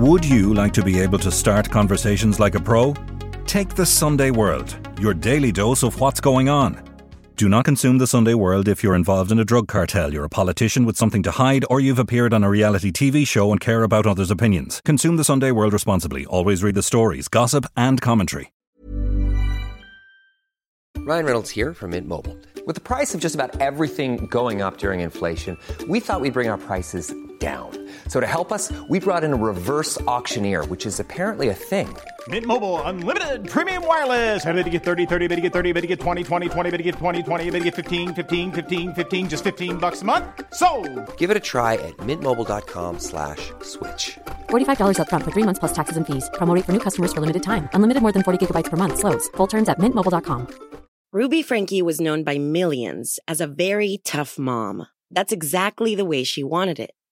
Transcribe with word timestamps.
Would 0.00 0.24
you 0.24 0.54
like 0.54 0.72
to 0.72 0.82
be 0.82 0.98
able 0.98 1.18
to 1.18 1.30
start 1.30 1.68
conversations 1.68 2.40
like 2.40 2.54
a 2.54 2.58
pro? 2.58 2.94
Take 3.44 3.74
the 3.74 3.84
Sunday 3.84 4.30
World, 4.30 4.74
your 4.98 5.12
daily 5.12 5.52
dose 5.52 5.82
of 5.82 6.00
what's 6.00 6.20
going 6.20 6.48
on. 6.48 6.82
Do 7.36 7.50
not 7.50 7.66
consume 7.66 7.98
the 7.98 8.06
Sunday 8.06 8.32
World 8.32 8.66
if 8.66 8.82
you're 8.82 8.94
involved 8.94 9.30
in 9.30 9.38
a 9.38 9.44
drug 9.44 9.68
cartel, 9.68 10.10
you're 10.10 10.24
a 10.24 10.30
politician 10.30 10.86
with 10.86 10.96
something 10.96 11.22
to 11.24 11.30
hide, 11.32 11.66
or 11.68 11.80
you've 11.80 11.98
appeared 11.98 12.32
on 12.32 12.42
a 12.42 12.48
reality 12.48 12.90
TV 12.90 13.26
show 13.26 13.52
and 13.52 13.60
care 13.60 13.82
about 13.82 14.06
others' 14.06 14.30
opinions. 14.30 14.80
Consume 14.86 15.18
the 15.18 15.22
Sunday 15.22 15.50
World 15.50 15.74
responsibly. 15.74 16.24
Always 16.24 16.62
read 16.62 16.76
the 16.76 16.82
stories, 16.82 17.28
gossip, 17.28 17.66
and 17.76 18.00
commentary. 18.00 18.54
Ryan 20.96 21.24
Reynolds 21.26 21.50
here 21.50 21.74
from 21.74 21.90
Mint 21.90 22.08
Mobile. 22.08 22.38
With 22.64 22.74
the 22.74 22.80
price 22.80 23.14
of 23.14 23.20
just 23.20 23.34
about 23.34 23.60
everything 23.60 24.28
going 24.28 24.62
up 24.62 24.78
during 24.78 25.00
inflation, 25.00 25.58
we 25.88 26.00
thought 26.00 26.22
we'd 26.22 26.32
bring 26.32 26.48
our 26.48 26.56
prices 26.56 27.14
down. 27.40 27.70
So 28.08 28.20
to 28.20 28.26
help 28.26 28.52
us, 28.52 28.70
we 28.88 29.00
brought 29.00 29.24
in 29.24 29.32
a 29.32 29.36
reverse 29.36 29.98
auctioneer, 30.02 30.66
which 30.66 30.84
is 30.84 31.00
apparently 31.00 31.48
a 31.48 31.54
thing. 31.54 31.88
Mint 32.28 32.44
Mobile 32.44 32.82
unlimited 32.82 33.48
premium 33.48 33.86
wireless. 33.86 34.44
Ready 34.44 34.62
to 34.62 34.70
get 34.70 34.84
30, 34.84 35.06
30, 35.06 35.26
bit 35.26 35.36
to 35.36 35.40
get 35.40 35.52
30, 35.54 35.72
bit 35.72 35.80
to 35.80 35.86
get 35.86 36.00
20, 36.00 36.22
20, 36.22 36.48
20, 36.50 36.70
bit 36.70 36.76
to 36.76 36.82
get 36.82 36.94
20, 36.96 37.22
20, 37.22 37.50
bit 37.50 37.58
to 37.60 37.64
get 37.64 37.74
15, 37.74 38.14
15, 38.14 38.52
15, 38.52 38.94
15 38.94 39.28
just 39.30 39.42
15 39.42 39.78
bucks 39.78 40.02
a 40.02 40.04
month. 40.04 40.26
So, 40.52 40.68
Give 41.16 41.30
it 41.30 41.36
a 41.36 41.40
try 41.52 41.74
at 41.88 41.96
mintmobile.com/switch. 42.08 43.00
slash 43.00 43.52
switch. 43.62 44.18
$45 44.50 44.98
upfront 44.98 45.24
for 45.24 45.30
three 45.32 45.46
months 45.48 45.58
plus 45.58 45.72
taxes 45.72 45.96
and 45.96 46.06
fees. 46.06 46.28
Promo 46.34 46.54
rate 46.54 46.66
for 46.66 46.72
new 46.72 46.84
customers 46.88 47.12
for 47.14 47.20
limited 47.22 47.42
time. 47.42 47.70
Unlimited 47.72 48.02
more 48.02 48.12
than 48.12 48.22
40 48.22 48.38
gigabytes 48.44 48.70
per 48.70 48.76
month. 48.76 48.98
Slows. 48.98 49.28
Full 49.38 49.46
terms 49.46 49.68
at 49.70 49.78
mintmobile.com. 49.78 50.48
Ruby 51.12 51.42
Franke 51.42 51.82
was 51.82 52.00
known 52.00 52.22
by 52.22 52.38
millions 52.38 53.18
as 53.26 53.40
a 53.40 53.48
very 53.48 53.98
tough 54.04 54.38
mom. 54.38 54.86
That's 55.10 55.32
exactly 55.32 55.96
the 55.96 56.04
way 56.04 56.22
she 56.22 56.44
wanted 56.44 56.78
it. 56.78 56.90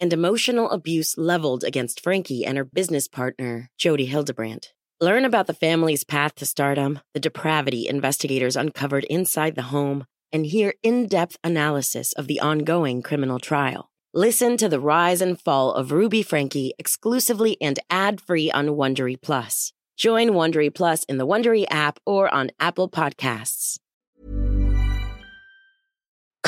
and 0.00 0.12
emotional 0.12 0.70
abuse 0.70 1.18
leveled 1.18 1.62
against 1.62 2.00
Franke 2.00 2.44
and 2.44 2.56
her 2.56 2.64
business 2.64 3.06
partner, 3.06 3.70
Jody 3.76 4.06
Hildebrandt. 4.06 4.72
Learn 5.00 5.24
about 5.24 5.46
the 5.46 5.54
family's 5.54 6.04
path 6.04 6.34
to 6.36 6.46
stardom, 6.46 7.00
the 7.14 7.20
depravity 7.20 7.88
investigators 7.88 8.56
uncovered 8.56 9.04
inside 9.04 9.54
the 9.54 9.62
home, 9.62 10.04
and 10.32 10.46
hear 10.46 10.74
in 10.82 11.06
depth 11.06 11.38
analysis 11.42 12.12
of 12.12 12.26
the 12.26 12.40
ongoing 12.40 13.02
criminal 13.02 13.38
trial. 13.38 13.90
Listen 14.12 14.56
to 14.56 14.68
the 14.68 14.80
rise 14.80 15.20
and 15.20 15.40
fall 15.40 15.72
of 15.72 15.92
Ruby 15.92 16.22
Franke 16.22 16.72
exclusively 16.78 17.56
and 17.60 17.78
ad 17.88 18.20
free 18.20 18.50
on 18.50 18.68
Wondery 18.68 19.20
Plus. 19.20 19.72
Join 19.96 20.30
Wondery 20.30 20.74
Plus 20.74 21.04
in 21.04 21.18
the 21.18 21.26
Wondery 21.26 21.64
app 21.70 21.98
or 22.04 22.32
on 22.32 22.50
Apple 22.58 22.88
Podcasts. 22.88 23.78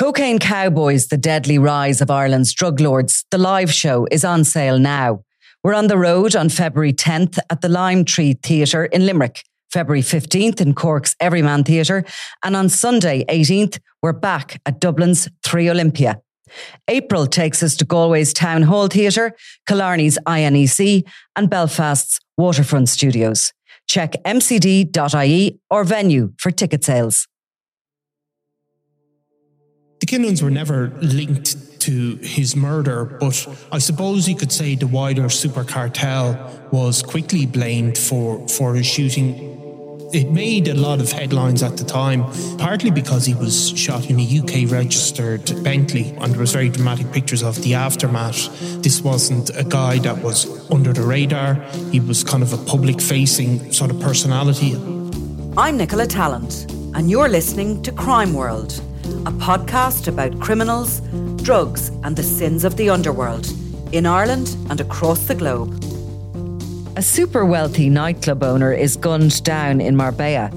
Cocaine 0.03 0.41
Cowboys, 0.41 1.07
The 1.07 1.17
Deadly 1.17 1.59
Rise 1.59 2.01
of 2.01 2.11
Ireland's 2.11 2.53
Drug 2.53 2.81
Lords, 2.81 3.25
the 3.31 3.39
live 3.39 3.73
show 3.73 4.09
is 4.11 4.25
on 4.25 4.43
sale 4.43 4.77
now. 4.77 5.23
We're 5.63 5.75
on 5.75 5.87
the 5.87 5.97
road 5.97 6.35
on 6.35 6.49
February 6.49 6.93
10th 6.93 7.39
at 7.51 7.61
the 7.61 7.69
Lime 7.69 8.05
Tree 8.05 8.33
Theatre 8.33 8.87
in 8.87 9.07
Limerick, 9.07 9.45
February 9.73 10.03
15th 10.03 10.61
in 10.61 10.75
Cork's 10.75 11.15
Everyman 11.21 11.63
Theatre, 11.63 12.05
and 12.43 12.57
on 12.57 12.69
Sunday 12.69 13.25
18th, 13.27 13.79
we're 14.03 14.13
back 14.13 14.61
at 14.67 14.81
Dublin's 14.81 15.29
Three 15.45 15.71
Olympia. 15.71 16.21
April 16.89 17.29
takes 17.29 17.63
us 17.63 17.77
to 17.77 17.85
Galway's 17.85 18.33
Town 18.33 18.63
Hall 18.63 18.89
Theatre, 18.89 19.37
Killarney's 19.69 20.19
INEC, 20.27 21.05
and 21.37 21.49
Belfast's 21.49 22.19
Waterfront 22.37 22.89
Studios. 22.89 23.53
Check 23.87 24.15
mcd.ie 24.25 25.61
or 25.71 25.85
venue 25.85 26.33
for 26.39 26.51
ticket 26.51 26.83
sales. 26.83 27.29
The 30.03 30.07
Kinahans 30.07 30.43
were 30.43 30.51
never 30.51 30.89
linked 31.01 31.79
to 31.83 32.17
his 32.17 32.57
murder, 32.57 33.05
but 33.05 33.47
I 33.71 33.79
suppose 33.79 34.29
you 34.29 34.35
could 34.35 34.51
say 34.51 34.75
the 34.75 34.89
wider 34.89 35.29
super 35.29 35.63
cartel 35.63 36.35
was 36.73 37.05
quickly 37.05 37.47
blamed 37.47 37.97
for, 37.97 38.49
for 38.49 38.75
his 38.75 38.85
shooting. 38.85 40.09
It 40.13 40.33
made 40.33 40.67
a 40.67 40.75
lot 40.75 41.01
of 41.01 41.13
headlines 41.13 41.63
at 41.63 41.77
the 41.77 41.85
time, 41.85 42.25
partly 42.59 42.91
because 42.91 43.27
he 43.27 43.35
was 43.35 43.79
shot 43.79 44.11
in 44.11 44.19
a 44.19 44.41
UK 44.41 44.69
registered 44.69 45.45
Bentley, 45.63 46.11
and 46.19 46.33
there 46.33 46.41
was 46.41 46.53
very 46.53 46.69
dramatic 46.69 47.13
pictures 47.13 47.45
of 47.45 47.63
the 47.63 47.75
aftermath. 47.75 48.51
This 48.83 49.03
wasn't 49.03 49.51
a 49.51 49.63
guy 49.63 50.01
that 50.01 50.21
was 50.21 50.69
under 50.73 50.93
the 50.93 51.03
radar, 51.03 51.55
he 51.93 52.01
was 52.01 52.25
kind 52.25 52.43
of 52.43 52.53
a 52.53 52.59
public 52.65 53.01
facing 53.01 53.71
sort 53.71 53.93
of 53.93 54.01
personality. 54.01 54.75
I'm 55.57 55.77
Nicola 55.77 56.09
Tallant, 56.09 56.69
and 56.97 57.09
you're 57.09 57.29
listening 57.29 57.85
to 57.85 57.93
Crime 57.93 58.35
World, 58.35 58.83
a 59.27 59.33
podcast 59.33 60.09
about 60.09 60.41
criminals, 60.41 61.01
drugs, 61.43 61.89
and 62.05 62.17
the 62.17 62.23
sins 62.23 62.65
of 62.65 62.77
the 62.77 62.91
underworld 62.91 63.53
in 63.93 64.07
Ireland 64.07 64.57
and 64.71 64.81
across 64.81 65.27
the 65.27 65.35
globe. 65.35 65.73
A 66.97 67.03
super 67.03 67.45
wealthy 67.45 67.89
nightclub 67.89 68.43
owner 68.43 68.73
is 68.73 68.97
gunned 68.97 69.43
down 69.45 69.81
in 69.81 69.97
Marbella. 69.97 70.51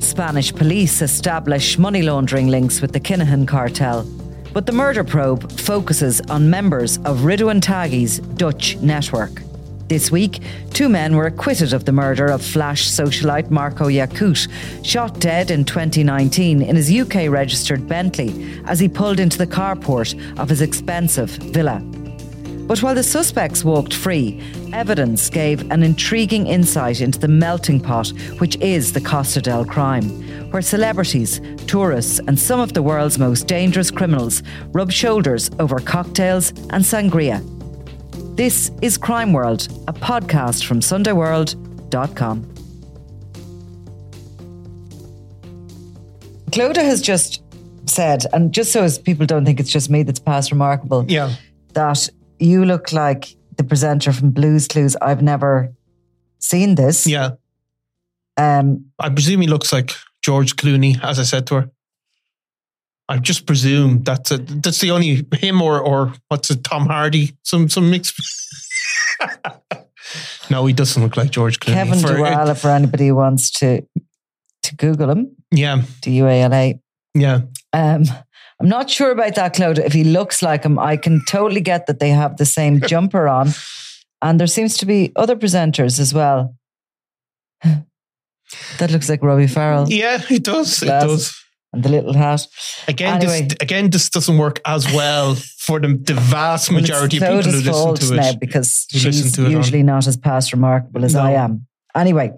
Spanish 0.00 0.54
police 0.54 1.02
establish 1.02 1.78
money 1.78 2.02
laundering 2.02 2.48
links 2.48 2.80
with 2.80 2.92
the 2.92 3.00
Kinahan 3.00 3.46
cartel. 3.46 4.04
But 4.52 4.66
the 4.66 4.72
murder 4.72 5.04
probe 5.04 5.50
focuses 5.52 6.20
on 6.22 6.50
members 6.50 6.98
of 6.98 7.20
Ridouan 7.20 7.60
Taghi's 7.60 8.18
Dutch 8.18 8.76
network. 8.76 9.42
This 9.90 10.12
week, 10.12 10.40
two 10.72 10.88
men 10.88 11.16
were 11.16 11.26
acquitted 11.26 11.72
of 11.72 11.84
the 11.84 11.90
murder 11.90 12.26
of 12.26 12.44
Flash 12.44 12.88
socialite 12.88 13.50
Marco 13.50 13.88
Yakut, 13.88 14.46
shot 14.86 15.18
dead 15.18 15.50
in 15.50 15.64
2019 15.64 16.62
in 16.62 16.76
his 16.76 16.92
UK 16.92 17.28
registered 17.28 17.88
Bentley 17.88 18.62
as 18.66 18.78
he 18.78 18.88
pulled 18.88 19.18
into 19.18 19.36
the 19.36 19.48
carport 19.48 20.14
of 20.38 20.48
his 20.48 20.60
expensive 20.60 21.30
villa. 21.30 21.80
But 22.68 22.84
while 22.84 22.94
the 22.94 23.02
suspects 23.02 23.64
walked 23.64 23.92
free, 23.92 24.40
evidence 24.72 25.28
gave 25.28 25.68
an 25.72 25.82
intriguing 25.82 26.46
insight 26.46 27.00
into 27.00 27.18
the 27.18 27.26
melting 27.26 27.80
pot 27.80 28.10
which 28.38 28.54
is 28.58 28.92
the 28.92 29.00
Costa 29.00 29.42
del 29.42 29.64
Crime, 29.64 30.08
where 30.52 30.62
celebrities, 30.62 31.40
tourists, 31.66 32.20
and 32.28 32.38
some 32.38 32.60
of 32.60 32.74
the 32.74 32.82
world's 32.84 33.18
most 33.18 33.48
dangerous 33.48 33.90
criminals 33.90 34.44
rub 34.70 34.92
shoulders 34.92 35.50
over 35.58 35.80
cocktails 35.80 36.50
and 36.70 36.84
sangria. 36.84 37.44
This 38.40 38.70
is 38.80 38.96
Crime 38.96 39.34
World, 39.34 39.68
a 39.86 39.92
podcast 39.92 40.64
from 40.64 40.80
SundayWorld.com. 40.80 42.42
Clodagh 46.48 46.76
has 46.82 47.02
just 47.02 47.42
said, 47.84 48.24
and 48.32 48.50
just 48.54 48.72
so 48.72 48.82
as 48.82 48.98
people 48.98 49.26
don't 49.26 49.44
think 49.44 49.60
it's 49.60 49.70
just 49.70 49.90
me 49.90 50.04
that's 50.04 50.20
past 50.20 50.50
remarkable, 50.52 51.04
Yeah. 51.06 51.34
that 51.74 52.08
you 52.38 52.64
look 52.64 52.94
like 52.94 53.36
the 53.58 53.62
presenter 53.62 54.10
from 54.10 54.30
Blues 54.30 54.66
Clues. 54.66 54.96
I've 55.02 55.20
never 55.20 55.74
seen 56.38 56.76
this. 56.76 57.06
Yeah. 57.06 57.32
Um, 58.38 58.86
I 58.98 59.10
presume 59.10 59.42
he 59.42 59.48
looks 59.48 59.70
like 59.70 59.92
George 60.22 60.56
Clooney, 60.56 60.98
as 61.04 61.18
I 61.18 61.24
said 61.24 61.46
to 61.48 61.56
her. 61.56 61.70
I 63.10 63.18
just 63.18 63.44
presume 63.44 64.04
that's 64.04 64.30
a, 64.30 64.38
that's 64.38 64.78
the 64.80 64.92
only 64.92 65.26
him 65.34 65.60
or 65.60 65.80
or 65.80 66.14
what's 66.28 66.48
it, 66.50 66.62
Tom 66.62 66.86
Hardy, 66.86 67.36
some 67.42 67.68
some 67.68 67.90
mix. 67.90 68.14
no, 70.50 70.64
he 70.66 70.72
doesn't 70.72 71.02
look 71.02 71.16
like 71.16 71.30
George 71.30 71.58
Clooney. 71.58 71.74
Kevin 71.74 71.98
For- 71.98 72.08
Duala, 72.08 72.56
for 72.56 72.70
anybody 72.70 73.08
who 73.08 73.16
wants 73.16 73.50
to 73.58 73.82
to 74.62 74.76
Google 74.76 75.10
him, 75.10 75.34
yeah, 75.50 75.82
D 76.02 76.12
U 76.18 76.28
A 76.28 76.42
L 76.42 76.54
A. 76.54 76.80
yeah, 77.14 77.40
Um, 77.72 78.04
I'm 78.60 78.68
not 78.68 78.88
sure 78.88 79.10
about 79.10 79.34
that, 79.34 79.56
Clodagh. 79.56 79.84
If 79.84 79.92
he 79.92 80.04
looks 80.04 80.40
like 80.40 80.62
him, 80.62 80.78
I 80.78 80.96
can 80.96 81.20
totally 81.26 81.62
get 81.62 81.86
that 81.86 81.98
they 81.98 82.10
have 82.10 82.36
the 82.36 82.46
same 82.46 82.80
jumper 82.86 83.26
on. 83.26 83.48
And 84.22 84.38
there 84.38 84.46
seems 84.46 84.76
to 84.78 84.86
be 84.86 85.12
other 85.16 85.34
presenters 85.34 85.98
as 85.98 86.14
well. 86.14 86.54
that 87.64 88.90
looks 88.92 89.08
like 89.08 89.22
Robbie 89.22 89.48
Farrell 89.48 89.88
yeah. 89.88 90.22
It 90.30 90.44
does. 90.44 90.80
It 90.82 90.86
does. 90.86 91.34
And 91.72 91.82
the 91.84 91.88
little 91.88 92.14
hat. 92.14 92.46
Again, 92.88 93.14
Anyway. 93.16 93.42
this 93.42 93.56
again 93.60 93.90
this 93.90 94.10
doesn't 94.10 94.38
work 94.38 94.60
as 94.66 94.84
well 94.92 95.36
for 95.58 95.78
the, 95.80 95.88
the 96.02 96.14
vast 96.14 96.70
majority 96.72 97.18
of 97.18 97.22
people 97.22 97.42
who 97.42 97.50
listen 97.60 97.94
to 98.08 98.14
now 98.16 98.28
it. 98.30 98.40
because 98.40 98.86
who 98.92 98.98
she's 98.98 99.32
to 99.32 99.42
it 99.42 99.46
on- 99.46 99.52
usually 99.52 99.82
not 99.82 100.06
as 100.06 100.16
past 100.16 100.52
remarkable 100.52 101.04
as 101.04 101.14
No. 101.14 101.20
I 101.22 101.32
am. 101.32 101.66
Anyway, 101.94 102.32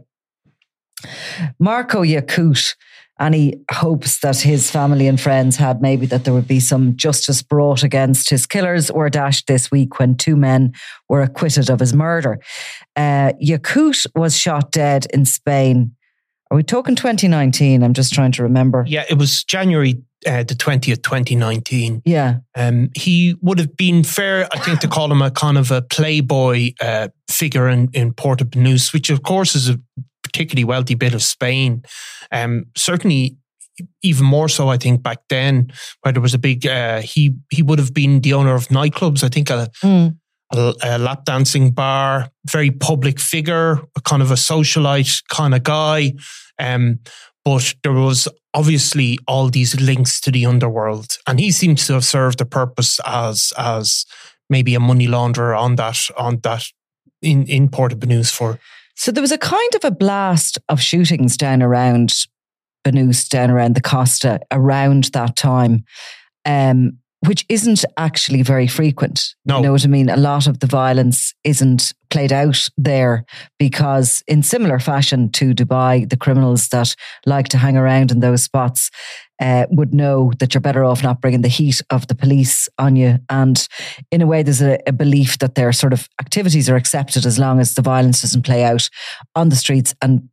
Marco 1.58 2.02
Yakut 2.02 2.74
any 3.20 3.54
hopes 3.70 4.18
that 4.20 4.38
his 4.40 4.68
family 4.70 5.06
and 5.06 5.20
friends 5.20 5.56
had 5.56 5.80
maybe 5.80 6.06
that 6.06 6.24
there 6.24 6.34
would 6.34 6.48
be 6.48 6.58
some 6.58 6.96
justice 6.96 7.40
brought 7.40 7.84
against 7.84 8.28
his 8.30 8.46
killers 8.46 8.90
were 8.90 9.08
dashed 9.10 9.46
this 9.46 9.70
week 9.70 9.98
when 10.00 10.16
two 10.16 10.34
men 10.34 10.72
were 11.08 11.22
acquitted 11.22 11.70
of 11.70 11.78
his 11.78 11.94
murder. 11.94 12.40
Uh, 12.96 13.32
Yaqut 13.40 14.06
was 14.16 14.36
shot 14.36 14.72
dead 14.72 15.06
in 15.14 15.24
Spain. 15.24 15.94
Are 16.52 16.56
we 16.56 16.62
talking 16.62 16.94
2019? 16.94 17.82
I'm 17.82 17.94
just 17.94 18.12
trying 18.12 18.30
to 18.32 18.42
remember. 18.42 18.84
Yeah, 18.86 19.04
it 19.08 19.16
was 19.16 19.42
January 19.42 20.02
uh, 20.26 20.42
the 20.42 20.54
20th, 20.54 21.02
2019. 21.02 22.02
Yeah. 22.04 22.40
Um, 22.54 22.90
he 22.94 23.36
would 23.40 23.58
have 23.58 23.74
been 23.74 24.04
fair, 24.04 24.46
I 24.52 24.58
think, 24.58 24.80
to 24.80 24.88
call 24.88 25.10
him 25.10 25.22
a 25.22 25.30
kind 25.30 25.56
of 25.56 25.70
a 25.70 25.80
playboy 25.80 26.72
uh, 26.78 27.08
figure 27.26 27.70
in, 27.70 27.88
in 27.94 28.12
Puerto 28.12 28.44
Banús, 28.44 28.92
which 28.92 29.08
of 29.08 29.22
course 29.22 29.56
is 29.56 29.70
a 29.70 29.80
particularly 30.22 30.64
wealthy 30.64 30.94
bit 30.94 31.14
of 31.14 31.22
Spain. 31.22 31.84
Um, 32.30 32.66
certainly, 32.76 33.38
even 34.02 34.26
more 34.26 34.50
so, 34.50 34.68
I 34.68 34.76
think 34.76 35.02
back 35.02 35.20
then, 35.30 35.72
where 36.02 36.12
there 36.12 36.20
was 36.20 36.34
a 36.34 36.38
big, 36.38 36.66
uh, 36.66 37.00
he 37.00 37.34
he 37.50 37.62
would 37.62 37.78
have 37.78 37.94
been 37.94 38.20
the 38.20 38.34
owner 38.34 38.54
of 38.54 38.68
nightclubs. 38.68 39.24
I 39.24 39.28
think 39.28 39.48
a, 39.48 39.70
Mm. 39.82 40.18
A, 40.52 40.74
a 40.82 40.98
lap 40.98 41.24
dancing 41.24 41.70
bar, 41.70 42.30
very 42.46 42.70
public 42.70 43.18
figure, 43.20 43.80
kind 44.04 44.22
of 44.22 44.30
a 44.30 44.34
socialite 44.34 45.22
kind 45.28 45.54
of 45.54 45.62
guy. 45.62 46.12
Um, 46.58 47.00
but 47.44 47.74
there 47.82 47.92
was 47.92 48.28
obviously 48.54 49.18
all 49.26 49.48
these 49.48 49.80
links 49.80 50.20
to 50.20 50.30
the 50.30 50.46
underworld, 50.46 51.16
and 51.26 51.40
he 51.40 51.50
seems 51.50 51.86
to 51.86 51.94
have 51.94 52.04
served 52.04 52.40
a 52.40 52.46
purpose 52.46 53.00
as 53.04 53.52
as 53.58 54.06
maybe 54.48 54.74
a 54.74 54.80
money 54.80 55.08
launderer 55.08 55.58
on 55.58 55.76
that 55.76 55.98
on 56.16 56.38
that 56.42 56.64
in 57.20 57.44
in 57.46 57.68
Port 57.68 57.92
of 57.92 57.98
Banús 57.98 58.30
for 58.30 58.58
So 58.94 59.10
there 59.10 59.22
was 59.22 59.32
a 59.32 59.38
kind 59.38 59.74
of 59.74 59.84
a 59.84 59.90
blast 59.90 60.58
of 60.68 60.80
shootings 60.80 61.36
down 61.36 61.62
around 61.62 62.12
Banús, 62.84 63.28
down 63.28 63.50
around 63.50 63.74
the 63.74 63.80
Costa 63.80 64.40
around 64.50 65.04
that 65.12 65.36
time, 65.36 65.84
um, 66.44 66.98
which 67.26 67.44
isn't 67.48 67.84
actually 67.96 68.42
very 68.42 68.66
frequent. 68.66 69.34
No. 69.44 69.56
You 69.56 69.62
know 69.62 69.72
what 69.72 69.84
I 69.84 69.88
mean? 69.88 70.08
A 70.08 70.16
lot 70.16 70.46
of 70.46 70.58
the 70.58 70.66
violence 70.66 71.32
isn't 71.44 71.92
played 72.10 72.32
out 72.32 72.68
there 72.76 73.24
because, 73.58 74.22
in 74.26 74.42
similar 74.42 74.78
fashion 74.78 75.30
to 75.32 75.54
Dubai, 75.54 76.08
the 76.08 76.16
criminals 76.16 76.68
that 76.68 76.94
like 77.24 77.48
to 77.48 77.58
hang 77.58 77.76
around 77.76 78.10
in 78.10 78.20
those 78.20 78.42
spots 78.42 78.90
uh, 79.40 79.66
would 79.70 79.94
know 79.94 80.32
that 80.38 80.52
you're 80.52 80.60
better 80.60 80.84
off 80.84 81.02
not 81.02 81.20
bringing 81.20 81.42
the 81.42 81.48
heat 81.48 81.80
of 81.90 82.06
the 82.08 82.14
police 82.14 82.68
on 82.78 82.96
you. 82.96 83.18
And 83.28 83.66
in 84.10 84.20
a 84.20 84.26
way, 84.26 84.42
there's 84.42 84.62
a, 84.62 84.78
a 84.86 84.92
belief 84.92 85.38
that 85.38 85.54
their 85.54 85.72
sort 85.72 85.92
of 85.92 86.08
activities 86.20 86.68
are 86.68 86.76
accepted 86.76 87.24
as 87.24 87.38
long 87.38 87.60
as 87.60 87.74
the 87.74 87.82
violence 87.82 88.22
doesn't 88.22 88.44
play 88.44 88.64
out 88.64 88.88
on 89.34 89.48
the 89.48 89.56
streets 89.56 89.94
and 90.02 90.28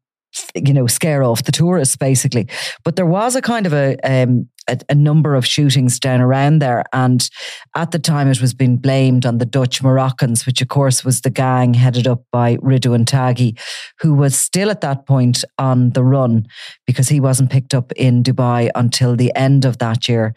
you 0.55 0.73
know 0.73 0.87
scare 0.87 1.23
off 1.23 1.43
the 1.43 1.51
tourists 1.51 1.95
basically. 1.95 2.47
But 2.83 2.95
there 2.95 3.05
was 3.05 3.35
a 3.35 3.41
kind 3.41 3.65
of 3.65 3.73
a 3.73 3.97
um, 4.03 4.47
a, 4.69 4.77
a 4.89 4.95
number 4.95 5.35
of 5.35 5.45
shootings 5.45 5.99
down 5.99 6.21
around 6.21 6.59
there 6.59 6.83
and 6.93 7.29
at 7.75 7.91
the 7.91 7.99
time 7.99 8.29
it 8.29 8.39
was 8.39 8.53
being 8.53 8.77
blamed 8.77 9.25
on 9.25 9.39
the 9.39 9.45
Dutch 9.45 9.81
Moroccans 9.81 10.45
which 10.45 10.61
of 10.61 10.67
course 10.67 11.03
was 11.03 11.21
the 11.21 11.29
gang 11.29 11.73
headed 11.73 12.07
up 12.07 12.23
by 12.31 12.57
Ridouan 12.57 13.05
Taghi 13.05 13.59
who 13.99 14.13
was 14.13 14.37
still 14.37 14.69
at 14.69 14.81
that 14.81 15.05
point 15.07 15.43
on 15.57 15.91
the 15.91 16.03
run 16.03 16.47
because 16.85 17.09
he 17.09 17.19
wasn't 17.19 17.51
picked 17.51 17.73
up 17.73 17.91
in 17.93 18.23
Dubai 18.23 18.69
until 18.75 19.15
the 19.15 19.33
end 19.35 19.65
of 19.65 19.79
that 19.79 20.07
year. 20.07 20.35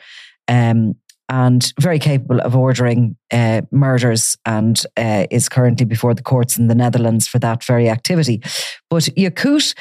Um, 0.49 0.95
and 1.33 1.73
very 1.81 1.99
capable 1.99 2.43
of 2.43 2.55
ordering 2.55 3.17
uh, 3.33 3.63
murders 3.71 4.37
and 4.45 4.85
uh, 4.99 5.25
is 5.31 5.49
currently 5.49 5.87
before 5.87 6.13
the 6.13 6.23
courts 6.23 6.59
in 6.59 6.69
the 6.69 6.75
Netherlands 6.75 7.27
for 7.27 7.39
that 7.39 7.65
very 7.65 7.89
activity. 7.89 8.43
But 8.91 9.05
Yakut, 9.17 9.75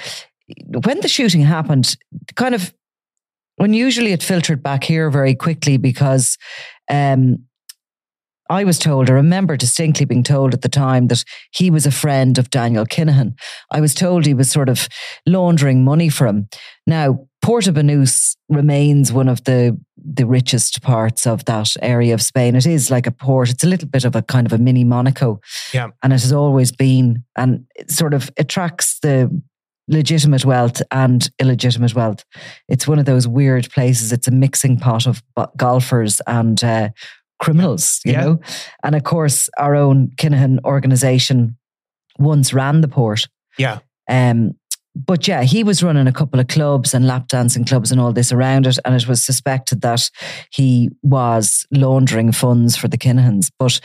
when 0.86 1.02
the 1.02 1.10
shooting 1.10 1.42
happened, 1.42 1.98
kind 2.36 2.56
of 2.56 2.74
unusually 3.60 4.14
it 4.14 4.24
filtered 4.24 4.64
back 4.64 4.86
here 4.86 5.10
very 5.10 5.36
quickly 5.36 5.76
because 5.76 6.38
um, 6.90 7.44
I 8.52 8.66
was 8.66 8.78
told, 8.78 9.10
I 9.10 9.14
remember 9.14 9.56
distinctly 9.56 10.06
being 10.06 10.24
told 10.24 10.54
at 10.54 10.62
the 10.62 10.68
time 10.68 11.08
that 11.08 11.24
he 11.52 11.72
was 11.72 11.86
a 11.86 11.92
friend 11.92 12.38
of 12.38 12.50
Daniel 12.50 12.86
Kinahan. 12.86 13.34
I 13.72 13.80
was 13.80 13.96
told 13.96 14.26
he 14.26 14.34
was 14.34 14.52
sort 14.52 14.68
of 14.68 14.90
laundering 15.26 15.86
money 15.86 16.10
for 16.10 16.28
him. 16.28 16.50
Now, 16.86 17.28
Porto 17.42 17.72
Banús 17.72 18.36
remains 18.50 19.14
one 19.14 19.30
of 19.30 19.46
the 19.46 19.80
the 20.04 20.26
richest 20.26 20.82
parts 20.82 21.26
of 21.26 21.46
that 21.46 21.70
area 21.82 22.14
of 22.14 22.22
Spain. 22.22 22.56
It 22.56 22.66
is 22.66 22.92
like 22.92 23.08
a 23.08 23.12
port. 23.12 23.50
It's 23.50 23.64
a 23.64 23.68
little 23.68 23.88
bit 23.88 24.04
of 24.04 24.16
a 24.16 24.22
kind 24.22 24.46
of 24.46 24.52
a 24.52 24.58
mini 24.58 24.84
Monaco. 24.84 25.40
Yeah. 25.74 25.90
And 26.04 26.12
it 26.12 26.22
has 26.22 26.34
always 26.34 26.72
been 26.72 27.24
and 27.38 27.66
it 27.76 27.90
sort 27.90 28.14
of 28.14 28.30
attracts 28.38 29.00
the 29.02 29.30
legitimate 29.88 30.46
wealth 30.46 30.82
and 30.92 31.30
illegitimate 31.40 31.94
wealth. 31.94 32.24
It's 32.68 32.88
one 32.88 33.00
of 33.00 33.06
those 33.06 33.28
weird 33.28 33.70
places. 33.72 34.12
It's 34.12 34.28
a 34.28 34.32
mixing 34.32 34.80
pot 34.80 35.06
of 35.06 35.22
golfers 35.58 36.22
and 36.28 36.64
uh, 36.64 36.90
criminals, 37.42 38.00
you 38.06 38.14
Yeah. 38.14 38.22
know. 38.24 38.40
And 38.84 38.96
of 38.96 39.04
course, 39.04 39.50
our 39.58 39.76
own 39.76 40.12
Kinahan 40.16 40.60
organization 40.64 41.58
once 42.20 42.54
ran 42.54 42.82
the 42.82 42.88
port. 42.88 43.28
yeah 43.58 43.80
Um, 44.10 44.52
but 44.94 45.26
yeah, 45.28 45.44
he 45.44 45.64
was 45.64 45.82
running 45.82 46.08
a 46.08 46.12
couple 46.12 46.40
of 46.40 46.48
clubs 46.48 46.94
and 46.94 47.08
lap 47.08 47.28
dancing 47.30 47.64
clubs 47.66 47.92
and 47.92 48.02
all 48.02 48.12
this 48.14 48.32
around 48.34 48.68
it. 48.68 48.78
And 48.84 48.94
it 48.96 49.08
was 49.08 49.24
suspected 49.26 49.82
that 49.82 50.10
he 50.52 50.90
was 51.02 51.66
laundering 51.72 52.34
funds 52.34 52.76
for 52.76 52.90
the 52.90 52.98
Kinahans. 52.98 53.50
But 53.58 53.80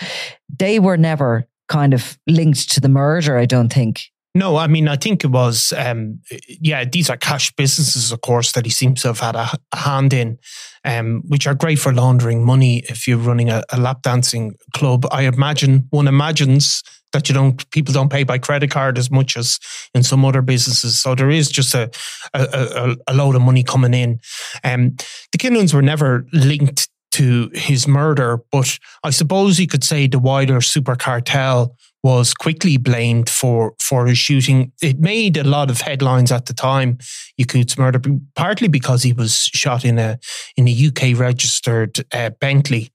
they 0.58 0.80
were 0.80 0.96
never 0.96 1.46
kind 1.68 1.94
of 1.94 2.18
linked 2.26 2.72
to 2.72 2.80
the 2.80 2.88
murder, 2.88 3.38
I 3.38 3.46
don't 3.46 3.72
think. 3.72 4.00
No, 4.36 4.58
I 4.58 4.66
mean, 4.66 4.86
I 4.86 4.96
think 4.96 5.24
it 5.24 5.28
was, 5.28 5.72
um, 5.78 6.20
yeah, 6.46 6.84
these 6.84 7.08
are 7.08 7.16
cash 7.16 7.50
businesses, 7.56 8.12
of 8.12 8.20
course, 8.20 8.52
that 8.52 8.66
he 8.66 8.70
seems 8.70 9.00
to 9.00 9.08
have 9.08 9.20
had 9.20 9.34
a, 9.34 9.48
a 9.72 9.76
hand 9.76 10.12
in, 10.12 10.38
um, 10.84 11.22
which 11.26 11.46
are 11.46 11.54
great 11.54 11.78
for 11.78 11.90
laundering 11.90 12.44
money 12.44 12.80
if 12.90 13.08
you're 13.08 13.16
running 13.16 13.48
a, 13.48 13.62
a 13.72 13.80
lap 13.80 14.02
dancing 14.02 14.54
club. 14.74 15.06
I 15.10 15.22
imagine, 15.22 15.86
one 15.88 16.06
imagines 16.06 16.82
that 17.14 17.30
you 17.30 17.34
don't, 17.34 17.70
people 17.70 17.94
don't 17.94 18.12
pay 18.12 18.24
by 18.24 18.36
credit 18.36 18.70
card 18.70 18.98
as 18.98 19.10
much 19.10 19.38
as 19.38 19.58
in 19.94 20.02
some 20.02 20.22
other 20.22 20.42
businesses. 20.42 21.00
So 21.00 21.14
there 21.14 21.30
is 21.30 21.48
just 21.48 21.74
a, 21.74 21.90
a, 22.34 22.94
a, 23.06 23.14
load 23.14 23.36
of 23.36 23.42
money 23.42 23.62
coming 23.62 23.94
in. 23.94 24.20
Um, 24.64 24.96
the 25.32 25.38
Kinahans 25.38 25.72
were 25.72 25.80
never 25.80 26.26
linked 26.34 26.90
to 27.12 27.50
his 27.54 27.88
murder, 27.88 28.40
but 28.52 28.78
I 29.02 29.08
suppose 29.08 29.58
you 29.58 29.66
could 29.66 29.82
say 29.82 30.06
the 30.06 30.18
wider 30.18 30.60
super 30.60 30.94
cartel 30.94 31.74
was 32.06 32.32
quickly 32.34 32.76
blamed 32.76 33.28
for 33.28 33.74
for 33.80 34.06
his 34.06 34.16
shooting. 34.16 34.70
It 34.80 35.00
made 35.00 35.36
a 35.36 35.42
lot 35.42 35.70
of 35.70 35.80
headlines 35.80 36.30
at 36.30 36.46
the 36.46 36.54
time. 36.54 36.98
Yakut's 37.36 37.76
murder, 37.76 38.00
partly 38.36 38.68
because 38.68 39.02
he 39.02 39.12
was 39.12 39.50
shot 39.52 39.84
in 39.84 39.98
a 39.98 40.16
in 40.56 40.68
a 40.68 40.86
UK 40.86 41.18
registered 41.18 41.98
uh, 42.14 42.30
Bentley. 42.40 42.92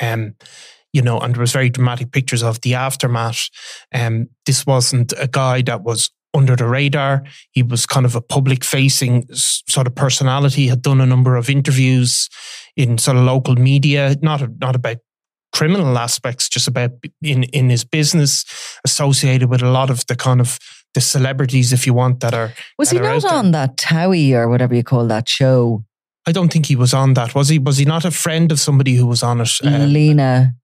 Um, 0.00 0.36
you 0.94 1.02
know, 1.02 1.20
and 1.20 1.34
there 1.34 1.42
was 1.42 1.52
very 1.52 1.68
dramatic 1.68 2.10
pictures 2.10 2.42
of 2.42 2.62
the 2.62 2.72
aftermath. 2.72 3.50
Um, 3.92 4.28
this 4.46 4.64
wasn't 4.64 5.12
a 5.18 5.28
guy 5.28 5.60
that 5.62 5.82
was 5.82 6.10
under 6.32 6.56
the 6.56 6.66
radar. 6.66 7.22
He 7.50 7.62
was 7.62 7.84
kind 7.84 8.06
of 8.06 8.16
a 8.16 8.22
public 8.22 8.64
facing 8.64 9.26
sort 9.34 9.86
of 9.86 9.94
personality. 9.94 10.68
Had 10.68 10.80
done 10.80 11.02
a 11.02 11.06
number 11.06 11.36
of 11.36 11.50
interviews 11.50 12.30
in 12.76 12.96
sort 12.96 13.18
of 13.18 13.24
local 13.24 13.56
media, 13.56 14.16
not 14.22 14.40
not 14.58 14.74
about 14.74 14.98
criminal 15.54 15.96
aspects, 15.98 16.48
just 16.48 16.68
about 16.68 16.90
in 17.22 17.44
in 17.44 17.70
his 17.70 17.84
business, 17.84 18.44
associated 18.84 19.48
with 19.48 19.62
a 19.62 19.70
lot 19.70 19.90
of 19.90 20.04
the 20.06 20.16
kind 20.16 20.40
of 20.40 20.58
the 20.94 21.00
celebrities, 21.00 21.72
if 21.72 21.86
you 21.86 21.94
want, 21.94 22.20
that 22.20 22.34
are. 22.34 22.52
Was 22.78 22.90
that 22.90 22.96
he 22.96 23.00
are 23.00 23.14
not 23.14 23.24
out 23.24 23.30
there. 23.30 23.38
on 23.38 23.52
that 23.52 23.76
Towie 23.76 24.32
or 24.32 24.48
whatever 24.48 24.74
you 24.74 24.84
call 24.84 25.06
that 25.08 25.28
show? 25.28 25.84
I 26.26 26.32
don't 26.32 26.52
think 26.52 26.66
he 26.66 26.76
was 26.76 26.94
on 26.94 27.14
that. 27.14 27.34
Was 27.34 27.48
he? 27.48 27.58
Was 27.58 27.78
he 27.78 27.84
not 27.84 28.04
a 28.04 28.10
friend 28.10 28.50
of 28.52 28.58
somebody 28.58 28.94
who 28.94 29.06
was 29.06 29.22
on 29.22 29.40
it? 29.40 29.50
Uh, 29.62 29.84
Lena. 29.86 30.54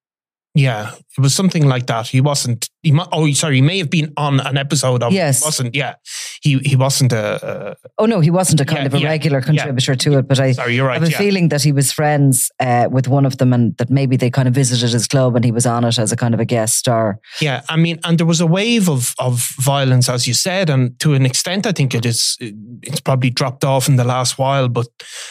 Yeah, 0.54 0.94
it 1.16 1.20
was 1.20 1.32
something 1.32 1.64
like 1.68 1.86
that. 1.86 2.08
He 2.08 2.20
wasn't. 2.20 2.68
He 2.82 2.92
oh, 3.12 3.30
sorry, 3.32 3.56
he 3.56 3.62
may 3.62 3.78
have 3.78 3.90
been 3.90 4.12
on 4.16 4.40
an 4.40 4.56
episode 4.56 5.00
of. 5.02 5.12
Yes. 5.12 5.40
he 5.40 5.46
wasn't. 5.46 5.74
Yeah, 5.76 5.94
he 6.42 6.58
he 6.58 6.74
wasn't 6.74 7.12
a. 7.12 7.76
Oh 7.98 8.06
no, 8.06 8.18
he 8.18 8.30
wasn't 8.30 8.60
a 8.60 8.64
kind 8.64 8.80
Yeah, 8.80 8.86
of 8.86 8.94
a 8.94 8.98
yeah, 8.98 9.08
regular 9.08 9.38
yeah. 9.38 9.44
contributor 9.44 9.94
to 9.94 10.18
it. 10.18 10.26
But 10.26 10.40
I, 10.40 10.52
Sorry, 10.52 10.74
you're 10.74 10.88
right. 10.88 10.94
have 10.94 11.08
a 11.08 11.12
yeah. 11.12 11.18
feeling 11.18 11.50
that 11.50 11.62
he 11.62 11.70
was 11.70 11.92
friends 11.92 12.50
uh, 12.58 12.88
with 12.90 13.06
one 13.06 13.26
of 13.26 13.38
them, 13.38 13.52
and 13.52 13.76
that 13.76 13.90
maybe 13.90 14.16
they 14.16 14.28
kind 14.30 14.48
of 14.48 14.54
visited 14.54 14.90
his 14.90 15.06
club, 15.06 15.36
and 15.36 15.44
he 15.44 15.52
was 15.52 15.66
on 15.66 15.84
it 15.84 15.98
as 15.98 16.10
a 16.10 16.16
kind 16.16 16.34
of 16.34 16.40
a 16.40 16.44
guest 16.44 16.76
star. 16.76 17.20
Yeah, 17.40 17.62
I 17.68 17.76
mean, 17.76 18.00
and 18.02 18.18
there 18.18 18.26
was 18.26 18.40
a 18.40 18.46
wave 18.46 18.88
of 18.88 19.14
of 19.20 19.52
violence, 19.60 20.08
as 20.08 20.26
you 20.26 20.34
said, 20.34 20.68
and 20.68 20.98
to 20.98 21.14
an 21.14 21.24
extent, 21.24 21.64
I 21.64 21.72
think 21.72 21.94
it 21.94 22.04
is 22.04 22.36
it's 22.40 23.00
probably 23.00 23.30
dropped 23.30 23.64
off 23.64 23.86
in 23.88 23.96
the 23.96 24.04
last 24.04 24.36
while. 24.36 24.68
But 24.68 24.88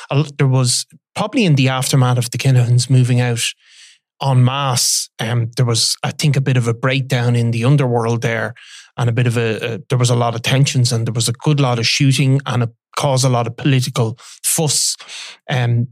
a 0.09 0.23
there 0.38 0.47
was 0.47 0.85
probably 1.13 1.43
in 1.43 1.55
the 1.55 1.67
aftermath 1.67 2.17
of 2.17 2.31
the 2.31 2.38
Kinahans 2.38 2.89
moving 2.89 3.19
out 3.19 3.41
en 4.21 4.43
masse. 4.43 5.09
Um, 5.19 5.51
there 5.55 5.65
was, 5.65 5.95
I 6.03 6.11
think, 6.11 6.35
a 6.35 6.41
bit 6.41 6.57
of 6.57 6.67
a 6.67 6.73
breakdown 6.73 7.35
in 7.35 7.51
the 7.51 7.65
underworld 7.65 8.21
there, 8.21 8.53
and 8.97 9.09
a 9.09 9.13
bit 9.13 9.27
of 9.27 9.38
a, 9.38 9.75
a 9.75 9.79
there 9.89 9.97
was 9.97 10.09
a 10.09 10.15
lot 10.15 10.35
of 10.35 10.41
tensions, 10.41 10.91
and 10.91 11.07
there 11.07 11.13
was 11.13 11.29
a 11.29 11.33
good 11.33 11.59
lot 11.59 11.79
of 11.79 11.88
shooting, 11.88 12.41
and 12.45 12.63
it 12.63 12.69
caused 12.97 13.25
a 13.25 13.29
lot 13.29 13.47
of 13.47 13.55
political 13.57 14.17
fuss. 14.43 14.95
Um, 15.49 15.88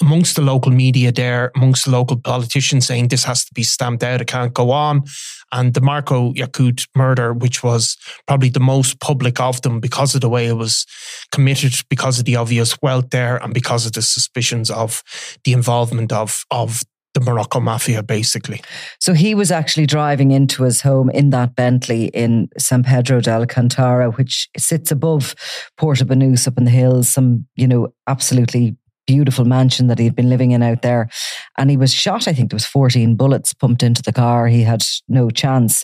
amongst 0.00 0.36
the 0.36 0.42
local 0.42 0.70
media 0.70 1.10
there, 1.10 1.50
amongst 1.56 1.84
the 1.84 1.90
local 1.90 2.16
politicians 2.16 2.86
saying 2.86 3.08
this 3.08 3.24
has 3.24 3.44
to 3.44 3.54
be 3.54 3.62
stamped 3.62 4.02
out, 4.02 4.20
it 4.20 4.26
can't 4.26 4.54
go 4.54 4.70
on. 4.70 5.02
And 5.50 5.74
the 5.74 5.80
Marco 5.80 6.32
Yakut 6.34 6.86
murder, 6.94 7.32
which 7.32 7.62
was 7.62 7.96
probably 8.26 8.50
the 8.50 8.60
most 8.60 9.00
public 9.00 9.40
of 9.40 9.62
them 9.62 9.80
because 9.80 10.14
of 10.14 10.20
the 10.20 10.28
way 10.28 10.46
it 10.46 10.56
was 10.56 10.86
committed, 11.32 11.74
because 11.88 12.18
of 12.18 12.26
the 12.26 12.36
obvious 12.36 12.76
wealth 12.82 13.10
there, 13.10 13.42
and 13.42 13.54
because 13.54 13.86
of 13.86 13.92
the 13.92 14.02
suspicions 14.02 14.70
of 14.70 15.02
the 15.44 15.52
involvement 15.52 16.12
of 16.12 16.44
of 16.50 16.82
the 17.18 17.30
Mocro 17.30 17.62
Mafia, 17.62 18.02
basically. 18.02 18.60
So 19.00 19.14
he 19.14 19.34
was 19.34 19.50
actually 19.50 19.86
driving 19.86 20.30
into 20.30 20.62
his 20.62 20.80
home 20.80 21.10
in 21.10 21.30
that 21.30 21.54
Bentley 21.54 22.06
in 22.06 22.48
San 22.58 22.82
Pedro 22.82 23.20
de 23.20 23.30
Alcantara, 23.30 24.10
which 24.12 24.48
sits 24.56 24.90
above 24.90 25.34
Porta 25.76 26.04
Banús 26.04 26.46
up 26.46 26.58
in 26.58 26.64
the 26.64 26.70
hills. 26.70 27.08
Some, 27.08 27.46
you 27.56 27.66
know, 27.66 27.88
absolutely 28.06 28.76
beautiful 29.08 29.46
mansion 29.46 29.86
that 29.86 29.98
he'd 29.98 30.14
been 30.14 30.28
living 30.28 30.50
in 30.50 30.62
out 30.62 30.82
there. 30.82 31.08
And 31.56 31.70
he 31.70 31.78
was 31.78 31.94
shot. 31.94 32.28
I 32.28 32.34
think 32.34 32.50
there 32.50 32.56
was 32.56 32.66
14 32.66 33.16
bullets 33.16 33.54
pumped 33.54 33.82
into 33.82 34.02
the 34.02 34.12
car. 34.12 34.46
He 34.48 34.62
had 34.62 34.84
no 35.08 35.30
chance. 35.30 35.82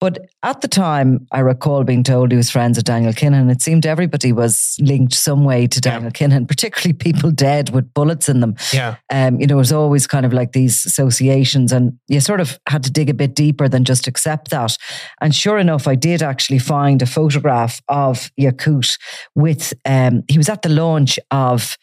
But 0.00 0.28
at 0.44 0.60
the 0.60 0.68
time, 0.68 1.26
I 1.32 1.40
recall 1.40 1.82
being 1.82 2.04
told 2.04 2.30
he 2.30 2.36
was 2.36 2.48
friends 2.48 2.78
with 2.78 2.86
Daniel 2.86 3.12
Kinahan. 3.12 3.50
It 3.50 3.60
seemed 3.60 3.84
everybody 3.84 4.32
was 4.32 4.76
linked 4.80 5.12
some 5.14 5.44
way 5.44 5.66
to 5.66 5.80
Daniel 5.80 6.12
yeah. 6.14 6.28
Kinahan, 6.28 6.46
particularly 6.46 6.92
people 6.92 7.32
dead 7.32 7.70
with 7.70 7.92
bullets 7.92 8.28
in 8.28 8.38
them. 8.38 8.54
Yeah. 8.72 8.96
Um, 9.12 9.40
you 9.40 9.48
know, 9.48 9.56
it 9.56 9.58
was 9.58 9.72
always 9.72 10.06
kind 10.06 10.24
of 10.24 10.32
like 10.32 10.52
these 10.52 10.86
associations. 10.86 11.72
And 11.72 11.98
you 12.06 12.20
sort 12.20 12.40
of 12.40 12.60
had 12.68 12.84
to 12.84 12.90
dig 12.92 13.10
a 13.10 13.14
bit 13.14 13.34
deeper 13.34 13.68
than 13.68 13.84
just 13.84 14.06
accept 14.06 14.50
that. 14.50 14.76
And 15.20 15.34
sure 15.34 15.58
enough, 15.58 15.88
I 15.88 15.96
did 15.96 16.22
actually 16.22 16.60
find 16.60 17.02
a 17.02 17.06
photograph 17.06 17.82
of 17.88 18.30
Yakut 18.40 18.96
with, 19.34 19.74
um, 19.84 20.22
he 20.28 20.38
was 20.38 20.48
at 20.48 20.62
the 20.62 20.68
launch 20.68 21.18
of 21.32 21.76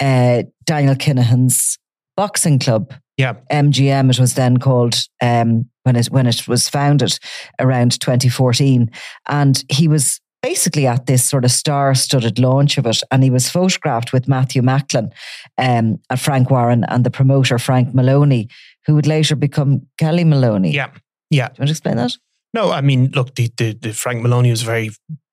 uh, 0.00 0.42
Daniel 0.64 0.94
Kinahan's 0.94 1.78
boxing 2.16 2.58
club. 2.58 2.92
Yeah. 3.16 3.34
MGM, 3.50 4.10
it 4.10 4.18
was 4.18 4.34
then 4.34 4.58
called 4.58 4.96
um, 5.20 5.68
when 5.82 5.96
it 5.96 6.06
when 6.06 6.26
it 6.26 6.48
was 6.48 6.68
founded 6.68 7.18
around 7.58 8.00
2014. 8.00 8.90
And 9.28 9.64
he 9.70 9.88
was 9.88 10.20
basically 10.42 10.86
at 10.86 11.06
this 11.06 11.24
sort 11.24 11.44
of 11.44 11.50
star-studded 11.50 12.38
launch 12.38 12.78
of 12.78 12.86
it, 12.86 13.02
and 13.10 13.22
he 13.22 13.30
was 13.30 13.50
photographed 13.50 14.12
with 14.12 14.28
Matthew 14.28 14.62
Macklin, 14.62 15.12
um, 15.58 16.00
and 16.08 16.20
Frank 16.20 16.50
Warren, 16.50 16.84
and 16.84 17.04
the 17.04 17.10
promoter 17.10 17.58
Frank 17.58 17.94
Maloney, 17.94 18.48
who 18.86 18.94
would 18.94 19.06
later 19.06 19.36
become 19.36 19.86
Kellie 19.98 20.24
Maloney. 20.24 20.72
Yeah, 20.72 20.90
yeah. 21.30 21.48
Do 21.48 21.54
you 21.54 21.60
want 21.60 21.68
to 21.68 21.72
explain 21.72 21.96
that? 21.96 22.16
No, 22.54 22.72
I 22.72 22.80
mean, 22.80 23.10
look, 23.14 23.34
the, 23.34 23.50
the, 23.56 23.74
the 23.74 23.92
Frank 23.92 24.22
Maloney 24.22 24.50
was 24.50 24.62
a 24.62 24.66
very 24.66 24.90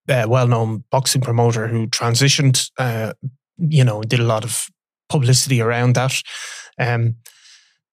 uh, 0.09 0.25
well-known 0.27 0.83
boxing 0.91 1.21
promoter 1.21 1.67
who 1.67 1.87
transitioned 1.87 2.69
uh, 2.77 3.13
you 3.57 3.83
know, 3.83 4.01
did 4.01 4.19
a 4.19 4.23
lot 4.23 4.43
of 4.43 4.67
publicity 5.09 5.61
around 5.61 5.95
that. 5.95 6.13
Um, 6.79 7.15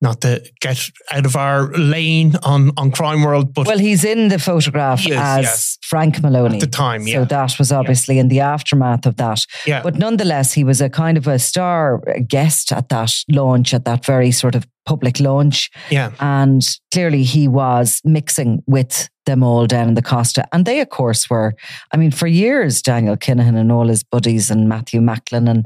not 0.01 0.21
to 0.21 0.45
get 0.61 0.79
out 1.11 1.25
of 1.25 1.35
our 1.35 1.73
lane 1.73 2.37
on, 2.43 2.73
on 2.77 2.91
Crime 2.91 3.23
World, 3.23 3.55
but 3.55 3.67
well, 3.67 3.79
he's 3.79 4.05
in 4.05 4.29
the 4.29 4.39
photograph 4.39 5.07
is, 5.07 5.17
as 5.17 5.45
yes. 5.45 5.79
Frank 5.95 6.21
Maloney 6.21 6.57
at 6.57 6.61
the 6.61 6.67
time. 6.67 7.07
Yeah, 7.07 7.21
so 7.21 7.25
that 7.27 7.57
was 7.57 7.71
obviously 7.71 8.17
yeah. 8.17 8.23
in 8.23 8.29
the 8.29 8.41
aftermath 8.41 9.07
of 9.07 9.17
that. 9.19 9.47
Yeah, 9.65 9.81
but 9.81 9.95
nonetheless, 9.95 10.53
he 10.53 10.65
was 10.65 10.81
a 10.81 10.91
kind 10.91 11.17
of 11.17 11.29
a 11.29 11.39
star 11.39 12.03
guest 12.27 12.73
at 12.73 12.89
that 12.89 13.13
launch, 13.29 13.73
at 13.73 13.85
that 13.85 14.05
very 14.05 14.33
sort 14.33 14.57
of 14.57 14.67
public 14.87 15.21
launch. 15.21 15.71
Yeah, 15.91 16.11
and 16.19 16.63
clearly 16.93 17.23
he 17.23 17.47
was 17.47 18.01
mixing 18.05 18.65
with 18.67 19.09
them 19.25 19.45
all 19.45 19.69
down 19.69 19.87
in 19.87 19.95
the 19.95 20.03
Costa. 20.03 20.49
And 20.53 20.67
they, 20.67 20.81
of 20.81 20.89
course, 20.89 21.31
were, 21.31 21.55
I 21.93 21.97
mean, 21.97 22.11
for 22.11 22.27
years, 22.27 22.83
Daniel 22.83 23.17
Kinahan 23.17 23.57
and 23.57 23.71
all 23.71 23.87
his 23.87 24.03
buddies 24.03 24.51
and 24.51 24.69
Matthew 24.69 25.01
Macklin 25.01 25.47
and 25.47 25.65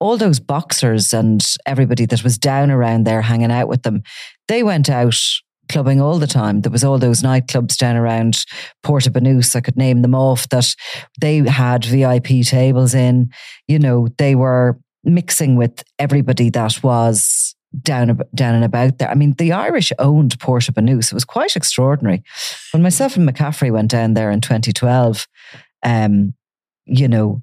all 0.00 0.16
those 0.16 0.40
boxers 0.40 1.14
and 1.14 1.40
everybody 1.66 2.04
that 2.06 2.24
was 2.24 2.36
down 2.36 2.72
around 2.72 3.04
there 3.04 3.22
hanging 3.22 3.52
out 3.52 3.68
with 3.68 3.84
them, 3.84 4.02
they 4.48 4.64
went 4.64 4.90
out 4.90 5.20
clubbing 5.68 6.00
all 6.00 6.18
the 6.18 6.26
time. 6.26 6.60
There 6.60 6.72
was 6.72 6.84
all 6.84 6.98
those 6.98 7.22
nightclubs 7.22 7.76
down 7.76 7.96
around 7.96 8.44
Porta. 8.82 9.10
I 9.54 9.60
could 9.60 9.76
name 9.76 10.02
them 10.02 10.14
off 10.14 10.48
that 10.50 10.74
they 11.20 11.38
had 11.38 11.84
VIP 11.84 12.44
tables 12.44 12.94
in. 12.94 13.30
You 13.66 13.78
know, 13.78 14.08
they 14.18 14.34
were 14.34 14.78
mixing 15.04 15.56
with 15.56 15.84
everybody 15.98 16.50
that 16.50 16.82
was 16.82 17.54
down 17.82 18.18
down 18.34 18.54
and 18.54 18.64
about 18.64 18.98
there. 18.98 19.10
I 19.10 19.14
mean, 19.14 19.34
the 19.38 19.52
Irish 19.52 19.92
owned 19.98 20.38
Porta. 20.40 20.72
It 20.76 21.12
was 21.12 21.24
quite 21.24 21.56
extraordinary. 21.56 22.22
When 22.72 22.82
myself 22.82 23.16
and 23.16 23.28
McCaffrey 23.28 23.70
went 23.70 23.90
down 23.90 24.14
there 24.14 24.30
in 24.30 24.40
2012, 24.40 25.26
um, 25.82 26.34
you 26.86 27.08
know, 27.08 27.42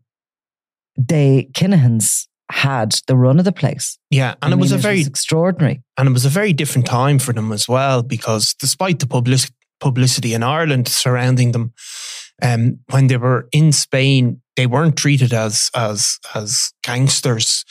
they 0.98 1.50
Kinahans 1.54 2.28
had 2.52 2.96
the 3.08 3.16
run 3.16 3.40
of 3.40 3.46
the 3.46 3.52
place. 3.52 3.98
Yeah, 4.10 4.36
and 4.42 4.54
I 4.54 4.58
it 4.58 4.60
was 4.60 4.72
a 4.72 4.78
very 4.78 4.98
was 4.98 5.08
extraordinary, 5.08 5.82
and 5.98 6.08
it 6.08 6.12
was 6.12 6.26
a 6.26 6.30
very 6.30 6.54
different 6.54 6.88
time 6.88 7.20
for 7.20 7.34
them 7.34 7.52
as 7.52 7.68
well 7.68 8.04
because 8.04 8.54
despite 8.54 9.00
the 9.00 9.08
public, 9.08 9.42
publicity 9.80 10.34
in 10.34 10.44
Ireland 10.44 10.88
surrounding 10.88 11.52
them, 11.52 11.74
um, 12.42 12.80
when 12.90 13.08
they 13.08 13.18
were 13.18 13.48
in 13.52 13.72
Spain, 13.72 14.42
they 14.56 14.68
weren't 14.68 14.98
treated 14.98 15.34
as 15.34 15.70
as 15.76 16.20
as 16.34 16.74
gangsters. 16.84 17.66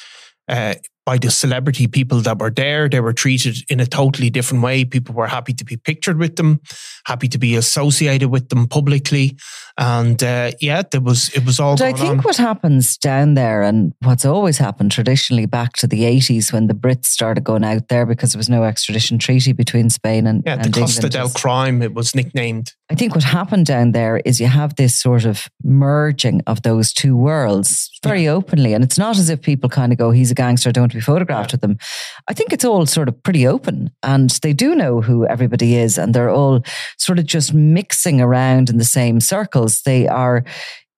Uh, 0.48 0.74
by 1.04 1.18
the 1.18 1.30
celebrity 1.30 1.86
people 1.86 2.20
that 2.20 2.38
were 2.38 2.50
there. 2.50 2.88
They 2.88 3.00
were 3.00 3.12
treated 3.12 3.58
in 3.68 3.80
a 3.80 3.86
totally 3.86 4.30
different 4.30 4.62
way. 4.62 4.84
People 4.84 5.14
were 5.14 5.26
happy 5.26 5.52
to 5.54 5.64
be 5.64 5.76
pictured 5.76 6.18
with 6.18 6.36
them, 6.36 6.60
happy 7.06 7.28
to 7.28 7.38
be 7.38 7.56
associated 7.56 8.30
with 8.30 8.48
them 8.48 8.66
publicly, 8.66 9.36
and 9.76 10.22
uh, 10.22 10.52
yeah, 10.60 10.82
there 10.90 11.00
was 11.00 11.28
it 11.30 11.44
was 11.44 11.60
all. 11.60 11.76
But 11.76 11.86
I 11.86 11.92
think 11.92 12.10
on. 12.10 12.18
what 12.18 12.36
happens 12.36 12.96
down 12.96 13.34
there, 13.34 13.62
and 13.62 13.92
what's 14.02 14.24
always 14.24 14.58
happened 14.58 14.92
traditionally 14.92 15.46
back 15.46 15.74
to 15.74 15.86
the 15.86 16.04
eighties 16.04 16.52
when 16.52 16.68
the 16.68 16.74
Brits 16.74 17.06
started 17.06 17.44
going 17.44 17.64
out 17.64 17.88
there 17.88 18.06
because 18.06 18.32
there 18.32 18.38
was 18.38 18.48
no 18.48 18.64
extradition 18.64 19.18
treaty 19.18 19.52
between 19.52 19.90
Spain 19.90 20.26
and 20.26 20.42
yeah, 20.46 20.54
and 20.54 20.64
the 20.64 20.80
Costa 20.80 21.06
England. 21.06 21.12
del 21.12 21.28
Crime 21.30 21.82
it 21.82 21.94
was 21.94 22.14
nicknamed. 22.14 22.72
I 22.90 22.94
think 22.94 23.14
what 23.14 23.24
happened 23.24 23.64
down 23.64 23.92
there 23.92 24.18
is 24.26 24.40
you 24.40 24.46
have 24.46 24.76
this 24.76 25.00
sort 25.00 25.24
of 25.24 25.48
merging 25.62 26.42
of 26.46 26.62
those 26.62 26.92
two 26.92 27.16
worlds 27.16 27.90
very 28.02 28.24
yeah. 28.24 28.32
openly, 28.32 28.74
and 28.74 28.84
it's 28.84 28.98
not 28.98 29.16
as 29.16 29.30
if 29.30 29.40
people 29.40 29.70
kind 29.70 29.90
of 29.90 29.98
go, 29.98 30.10
"He's 30.10 30.30
a 30.30 30.34
gangster, 30.34 30.70
don't 30.70 30.92
be 30.92 31.00
photographed 31.00 31.52
with 31.52 31.62
them. 31.62 31.78
I 32.28 32.34
think 32.34 32.52
it's 32.52 32.64
all 32.64 32.86
sort 32.86 33.08
of 33.08 33.22
pretty 33.22 33.46
open 33.46 33.90
and 34.02 34.30
they 34.42 34.52
do 34.52 34.74
know 34.74 35.00
who 35.00 35.26
everybody 35.26 35.76
is 35.76 35.98
and 35.98 36.14
they're 36.14 36.30
all 36.30 36.62
sort 36.98 37.18
of 37.18 37.26
just 37.26 37.54
mixing 37.54 38.20
around 38.20 38.70
in 38.70 38.78
the 38.78 38.84
same 38.84 39.20
circles. 39.20 39.82
They 39.82 40.06
are, 40.08 40.44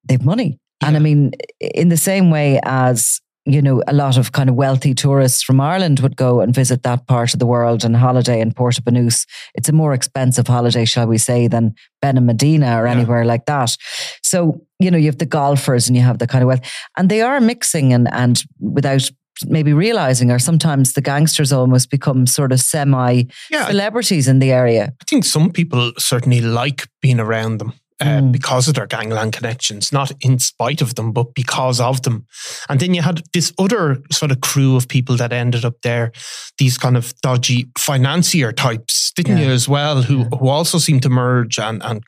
they've 0.05 0.25
money. 0.25 0.59
Yeah. 0.83 0.89
And 0.89 0.97
I 0.97 1.01
mean, 1.01 1.33
in 1.61 1.89
the 1.89 1.97
same 1.97 2.31
way 2.31 2.61
as 2.65 3.21
you 3.47 3.63
know, 3.63 3.83
a 3.87 3.93
lot 3.93 4.19
of 4.19 4.33
kind 4.33 4.51
of 4.51 4.57
wealthy 4.57 4.93
tourists 4.93 5.43
from 5.43 5.61
Ireland 5.61 6.01
would 6.01 6.17
go 6.17 6.41
and 6.41 6.55
visit 6.55 6.83
that 6.83 7.07
part 7.07 7.33
of 7.33 7.39
the 7.39 7.47
world 7.47 7.85
and 7.85 7.97
holiday 7.97 8.41
in 8.41 8.53
Porta 8.53 8.83
Banús. 8.83 9.25
It's 9.55 9.69
a 9.69 9.73
more 9.73 9.95
expensive 9.95 10.49
holiday, 10.49 10.85
shall 10.85 11.07
we 11.07 11.19
say, 11.19 11.47
than 11.47 11.75
Benalmadena 12.03 12.77
or 12.79 12.87
yeah. 12.87 12.93
anywhere 12.93 13.25
like 13.25 13.47
that. 13.47 13.77
So, 14.23 14.61
you 14.81 14.91
know, 14.91 14.99
you 14.99 15.07
have 15.07 15.19
the 15.19 15.27
golfers 15.27 15.87
and 15.87 15.97
you 15.97 16.03
have 16.03 16.19
the 16.19 16.27
kind 16.27 16.43
of 16.43 16.49
wealth, 16.49 16.69
and 16.97 17.09
they 17.09 17.23
are 17.23 17.41
mixing 17.41 17.93
and, 17.93 18.13
and 18.13 18.43
without 18.59 19.11
maybe 19.45 19.73
realizing 19.73 20.31
or 20.31 20.39
sometimes 20.39 20.95
the 20.95 21.03
gangsters 21.03 21.53
almost 21.53 21.91
become 21.91 22.27
sort 22.27 22.53
of 22.53 22.61
semi 22.61 23.25
celebrities 23.51 24.27
yeah, 24.27 24.31
in 24.31 24.39
the 24.39 24.51
area. 24.51 24.95
I 25.01 25.05
think 25.07 25.25
some 25.25 25.53
people 25.53 25.93
certainly 25.99 26.41
like 26.41 26.89
being 27.03 27.21
around 27.21 27.59
them. 27.59 27.75
Uh, 27.99 28.21
mm. 28.21 28.31
Because 28.31 28.69
of 28.69 28.75
their 28.75 28.87
gangland 28.87 29.33
connections, 29.33 29.91
not 29.91 30.13
in 30.21 30.39
spite 30.39 30.83
of 30.83 30.97
them, 30.97 31.13
but 31.13 31.35
because 31.35 31.81
of 31.81 32.03
them. 32.03 32.27
And 32.69 32.79
then 32.79 32.93
you 32.93 33.01
had 33.01 33.23
this 33.33 33.55
other 33.59 34.03
sort 34.13 34.31
of 34.31 34.43
crew 34.43 34.77
of 34.77 34.87
people 34.87 35.17
that 35.17 35.33
ended 35.33 35.65
up 35.65 35.81
there, 35.83 36.13
these 36.59 36.77
kind 36.77 36.99
of 36.99 37.19
dodgy 37.23 37.71
financier 37.79 38.53
types, 38.53 39.13
didn't 39.17 39.39
yeah. 39.39 39.47
you, 39.47 39.51
as 39.51 39.67
well, 39.67 40.03
who, 40.03 40.19
yeah. 40.19 40.39
who 40.39 40.49
also 40.49 40.77
seemed 40.77 41.05
to 41.05 41.09
merge 41.09 41.59
and, 41.59 41.83
and 41.83 42.05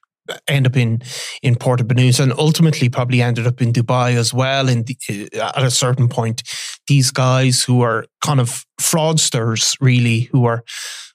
end 0.47 0.67
up 0.67 0.77
in 0.77 1.01
in 1.43 1.57
Porta 1.57 1.85
Banús 1.85 2.21
and 2.21 2.33
ultimately 2.33 2.89
probably 2.89 3.23
ended 3.23 3.47
up 3.47 3.63
in 3.63 3.73
Dubai 3.73 4.15
as 4.17 4.35
well. 4.35 4.69
In 4.69 4.85
the, 4.85 5.31
uh, 5.41 5.53
at 5.57 5.65
a 5.65 5.71
certain 5.71 6.09
point, 6.09 6.43
these 6.87 7.11
guys 7.11 7.63
who 7.63 7.81
are 7.81 8.05
kind 8.23 8.41
of 8.41 8.65
fraudsters, 8.81 9.77
really, 9.81 10.29
who 10.33 10.45
are 10.45 10.65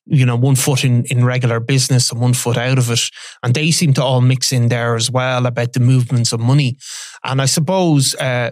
you 0.06 0.26
know 0.26 0.36
one 0.36 0.56
foot 0.56 0.84
in 0.84 1.06
in 1.06 1.26
regular 1.26 1.60
business 1.60 2.12
and 2.12 2.22
one 2.22 2.34
foot 2.34 2.58
out 2.58 2.78
of 2.78 2.90
it, 2.90 3.02
and 3.42 3.54
they 3.54 3.72
seem 3.72 3.94
to 3.94 4.04
all 4.04 4.22
mix 4.22 4.52
in 4.52 4.70
there 4.70 4.96
as 4.96 5.10
well 5.10 5.46
about 5.46 5.74
the 5.74 5.80
movements 5.80 6.34
of 6.34 6.40
money. 6.40 6.78
And 7.24 7.42
I 7.42 7.46
suppose 7.46 8.16
uh, 8.16 8.52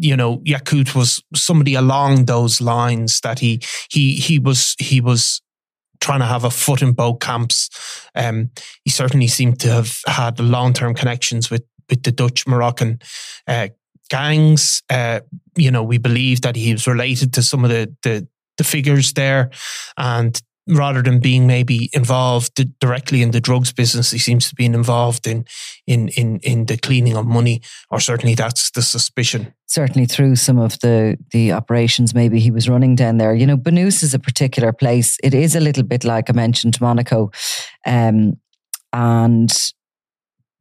you 0.00 0.16
know 0.16 0.38
Yakut 0.38 0.94
was 0.94 1.22
somebody 1.34 1.74
along 1.74 2.24
those 2.24 2.60
lines 2.60 3.20
that 3.20 3.38
he 3.38 3.60
he 3.90 4.14
he 4.14 4.38
was 4.38 4.74
he 4.78 5.00
was 5.00 5.40
trying 6.00 6.20
to 6.20 6.26
have 6.26 6.44
a 6.44 6.50
foot 6.50 6.82
in 6.82 6.92
both 6.92 7.18
camps. 7.20 7.68
Um, 8.14 8.50
he 8.84 8.90
certainly 8.90 9.26
seemed 9.26 9.60
to 9.60 9.72
have 9.72 9.98
had 10.06 10.40
long 10.40 10.72
term 10.72 10.94
connections 10.94 11.50
with 11.50 11.64
with 11.88 12.02
the 12.02 12.12
Dutch 12.12 12.46
Moroccan 12.46 13.00
uh, 13.46 13.68
gangs. 14.10 14.82
Uh, 14.90 15.20
you 15.56 15.70
know, 15.70 15.82
we 15.82 15.98
believe 15.98 16.42
that 16.42 16.56
he 16.56 16.72
was 16.72 16.86
related 16.86 17.32
to 17.34 17.42
some 17.42 17.64
of 17.64 17.70
the, 17.70 17.94
the 18.02 18.26
the 18.56 18.64
figures 18.64 19.12
there, 19.12 19.50
and 19.96 20.40
rather 20.68 21.02
than 21.02 21.18
being 21.18 21.46
maybe 21.46 21.90
involved 21.92 22.60
directly 22.80 23.22
in 23.22 23.30
the 23.30 23.40
drugs 23.40 23.72
business, 23.72 24.10
he 24.10 24.18
seems 24.18 24.48
to 24.48 24.54
be 24.54 24.64
involved 24.64 25.26
in 25.26 25.44
in 25.86 26.08
in 26.08 26.38
in 26.42 26.66
the 26.66 26.76
cleaning 26.76 27.16
of 27.16 27.26
money, 27.26 27.62
or 27.90 28.00
certainly 28.00 28.34
that's 28.34 28.70
the 28.70 28.82
suspicion. 28.82 29.54
Certainly 29.66 30.06
through 30.06 30.36
some 30.36 30.58
of 30.58 30.78
the 30.80 31.16
the 31.32 31.52
operations, 31.52 32.14
maybe 32.14 32.40
he 32.40 32.50
was 32.50 32.68
running 32.68 32.94
down 32.94 33.18
there. 33.18 33.34
You 33.34 33.46
know, 33.46 33.56
Banús 33.56 34.02
is 34.02 34.14
a 34.14 34.18
particular 34.18 34.72
place. 34.72 35.16
It 35.22 35.34
is 35.34 35.54
a 35.54 35.60
little 35.60 35.84
bit 35.84 36.04
like 36.04 36.30
I 36.30 36.32
mentioned 36.32 36.80
Monaco, 36.80 37.30
um, 37.86 38.34
and 38.92 39.50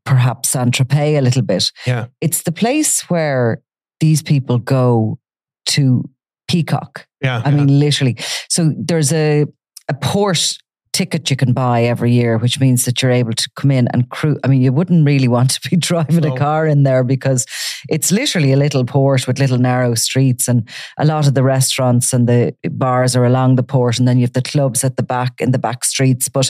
perhaps 0.06 0.50
Saint 0.50 0.74
Tropez 0.74 1.18
a 1.18 1.22
little 1.22 1.44
bit. 1.44 1.72
Yeah, 1.86 2.08
it's 2.22 2.44
the 2.44 2.52
place 2.52 3.02
where 3.10 3.62
these 4.00 4.22
people 4.22 4.60
go 4.60 5.20
to 5.68 6.04
peacock. 6.48 7.08
Yeah. 7.22 7.42
I 7.44 7.50
yeah. 7.50 7.56
mean, 7.56 7.80
literally. 7.80 8.18
So 8.50 8.74
there's 8.78 9.12
a, 9.12 9.46
a 9.90 9.94
port 9.94 10.58
ticket 10.98 11.30
you 11.30 11.36
can 11.36 11.54
buy 11.54 11.84
every 11.84 12.12
year, 12.12 12.40
which 12.40 12.60
means 12.60 12.86
that 12.86 13.04
you're 13.04 13.12
able 13.12 13.34
to 13.34 13.50
come 13.56 13.70
in 13.70 13.88
and 13.94 14.10
cruise. 14.10 14.40
I 14.44 14.48
mean, 14.48 14.64
you 14.64 14.74
wouldn't 14.74 15.06
really 15.06 15.28
want 15.28 15.52
to 15.52 15.70
be 15.70 15.76
driving 15.90 16.22
no. 16.22 16.34
a 16.34 16.38
car 16.38 16.66
in 16.66 16.82
there 16.82 17.04
because 17.04 17.46
it's 17.88 18.12
literally 18.12 18.52
a 18.52 18.58
little 18.58 18.84
port 18.84 19.28
with 19.28 19.38
little 19.38 19.60
narrow 19.60 19.94
streets, 19.94 20.48
and 20.48 20.68
a 20.98 21.06
lot 21.06 21.28
of 21.28 21.36
the 21.36 21.44
restaurants 21.44 22.14
and 22.14 22.28
the 22.28 22.56
bars 22.72 23.16
are 23.16 23.26
along 23.26 23.58
the 23.58 23.64
port, 23.64 24.00
and 24.00 24.08
then 24.08 24.18
you 24.18 24.24
have 24.24 24.34
the 24.34 24.42
clubs 24.42 24.84
at 24.84 24.98
the 24.98 25.04
back 25.04 25.40
in 25.40 25.52
the 25.52 25.60
back 25.60 25.84
streets. 25.84 26.30
But 26.30 26.50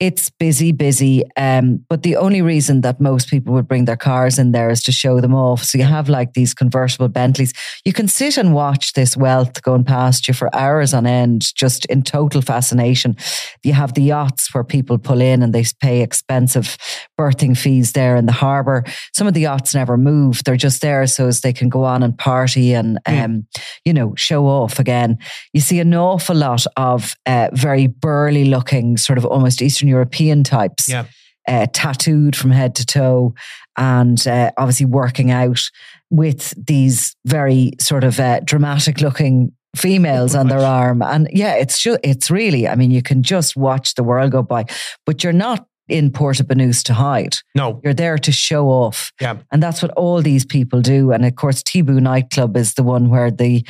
it's 0.00 0.30
busy, 0.30 0.72
busy. 0.72 1.22
Um, 1.36 1.84
but 1.90 2.04
the 2.04 2.16
only 2.16 2.40
reason 2.40 2.80
that 2.80 3.02
most 3.02 3.28
people 3.28 3.52
would 3.52 3.68
bring 3.68 3.84
their 3.84 3.98
cars 3.98 4.38
in 4.38 4.52
there 4.52 4.70
is 4.70 4.82
to 4.84 4.92
show 4.92 5.20
them 5.20 5.34
off. 5.34 5.62
So 5.62 5.76
you 5.76 5.84
have 5.84 6.08
like 6.08 6.32
these 6.32 6.54
convertible 6.54 7.08
Bentleys. 7.08 7.52
You 7.84 7.92
can 7.92 8.08
sit 8.08 8.38
and 8.38 8.54
watch 8.54 8.94
this 8.94 9.14
wealth 9.14 9.62
going 9.62 9.84
past 9.84 10.26
you 10.26 10.32
for 10.32 10.54
hours 10.56 10.94
on 10.94 11.06
end, 11.06 11.54
just 11.54 11.84
in 11.86 12.02
total 12.02 12.40
fascination. 12.40 13.16
You 13.62 13.73
have 13.74 13.94
the 13.94 14.02
yachts 14.02 14.52
where 14.54 14.64
people 14.64 14.98
pull 14.98 15.20
in 15.20 15.42
and 15.42 15.52
they 15.52 15.64
pay 15.80 16.02
expensive 16.02 16.76
berthing 17.16 17.54
fees 17.54 17.92
there 17.92 18.16
in 18.16 18.26
the 18.26 18.32
harbour. 18.32 18.84
Some 19.12 19.26
of 19.26 19.34
the 19.34 19.42
yachts 19.42 19.74
never 19.74 19.96
move. 19.96 20.42
They're 20.44 20.56
just 20.56 20.80
there 20.80 21.06
so 21.06 21.26
as 21.26 21.40
they 21.40 21.52
can 21.52 21.68
go 21.68 21.84
on 21.84 22.02
and 22.02 22.16
party 22.16 22.72
and, 22.72 22.98
mm. 23.06 23.24
um, 23.24 23.46
you 23.84 23.92
know, 23.92 24.14
show 24.16 24.46
off 24.46 24.78
again. 24.78 25.18
You 25.52 25.60
see 25.60 25.80
an 25.80 25.94
awful 25.94 26.36
lot 26.36 26.64
of 26.76 27.14
uh, 27.26 27.48
very 27.52 27.86
burly 27.86 28.46
looking, 28.46 28.96
sort 28.96 29.18
of 29.18 29.24
almost 29.24 29.60
Eastern 29.60 29.88
European 29.88 30.44
types. 30.44 30.88
Yeah. 30.88 31.06
Uh, 31.46 31.66
tattooed 31.74 32.34
from 32.34 32.50
head 32.50 32.74
to 32.74 32.86
toe 32.86 33.34
and 33.76 34.26
uh, 34.26 34.50
obviously 34.56 34.86
working 34.86 35.30
out 35.30 35.60
with 36.08 36.54
these 36.56 37.14
very 37.26 37.72
sort 37.78 38.02
of 38.02 38.18
uh, 38.18 38.40
dramatic 38.44 39.02
looking 39.02 39.52
females 39.74 40.34
on 40.34 40.48
their 40.48 40.60
arm. 40.60 41.02
And 41.02 41.28
yeah, 41.32 41.54
it's 41.54 41.80
ju- 41.80 41.98
it's 42.02 42.30
really, 42.30 42.68
I 42.68 42.74
mean, 42.74 42.90
you 42.90 43.02
can 43.02 43.22
just 43.22 43.56
watch 43.56 43.94
the 43.94 44.04
world 44.04 44.32
go 44.32 44.42
by, 44.42 44.64
but 45.06 45.22
you're 45.22 45.32
not 45.32 45.66
in 45.88 46.10
Banús 46.10 46.82
to 46.84 46.94
hide. 46.94 47.36
No. 47.54 47.80
You're 47.84 47.94
there 47.94 48.16
to 48.16 48.32
show 48.32 48.68
off. 48.68 49.12
Yeah. 49.20 49.36
And 49.52 49.62
that's 49.62 49.82
what 49.82 49.90
all 49.92 50.22
these 50.22 50.44
people 50.44 50.80
do. 50.80 51.12
And 51.12 51.24
of 51.26 51.36
course, 51.36 51.62
Tibu 51.62 52.00
nightclub 52.00 52.56
is 52.56 52.74
the 52.74 52.82
one 52.82 53.10
where 53.10 53.30
the, 53.30 53.66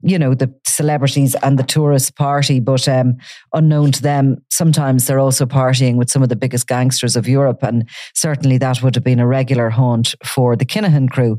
you 0.00 0.18
know, 0.18 0.34
the 0.34 0.52
celebrities 0.66 1.34
and 1.42 1.58
the 1.58 1.62
tourists 1.62 2.10
party, 2.10 2.60
but 2.60 2.88
um, 2.88 3.16
unknown 3.52 3.92
to 3.92 4.02
them, 4.02 4.38
sometimes 4.50 5.06
they're 5.06 5.18
also 5.18 5.44
partying 5.44 5.96
with 5.96 6.10
some 6.10 6.22
of 6.22 6.30
the 6.30 6.36
biggest 6.36 6.66
gangsters 6.66 7.16
of 7.16 7.28
Europe. 7.28 7.62
And 7.62 7.88
certainly 8.14 8.58
that 8.58 8.82
would 8.82 8.94
have 8.94 9.04
been 9.04 9.20
a 9.20 9.26
regular 9.26 9.68
haunt 9.68 10.14
for 10.24 10.56
the 10.56 10.66
Kinahan 10.66 11.10
crew, 11.10 11.38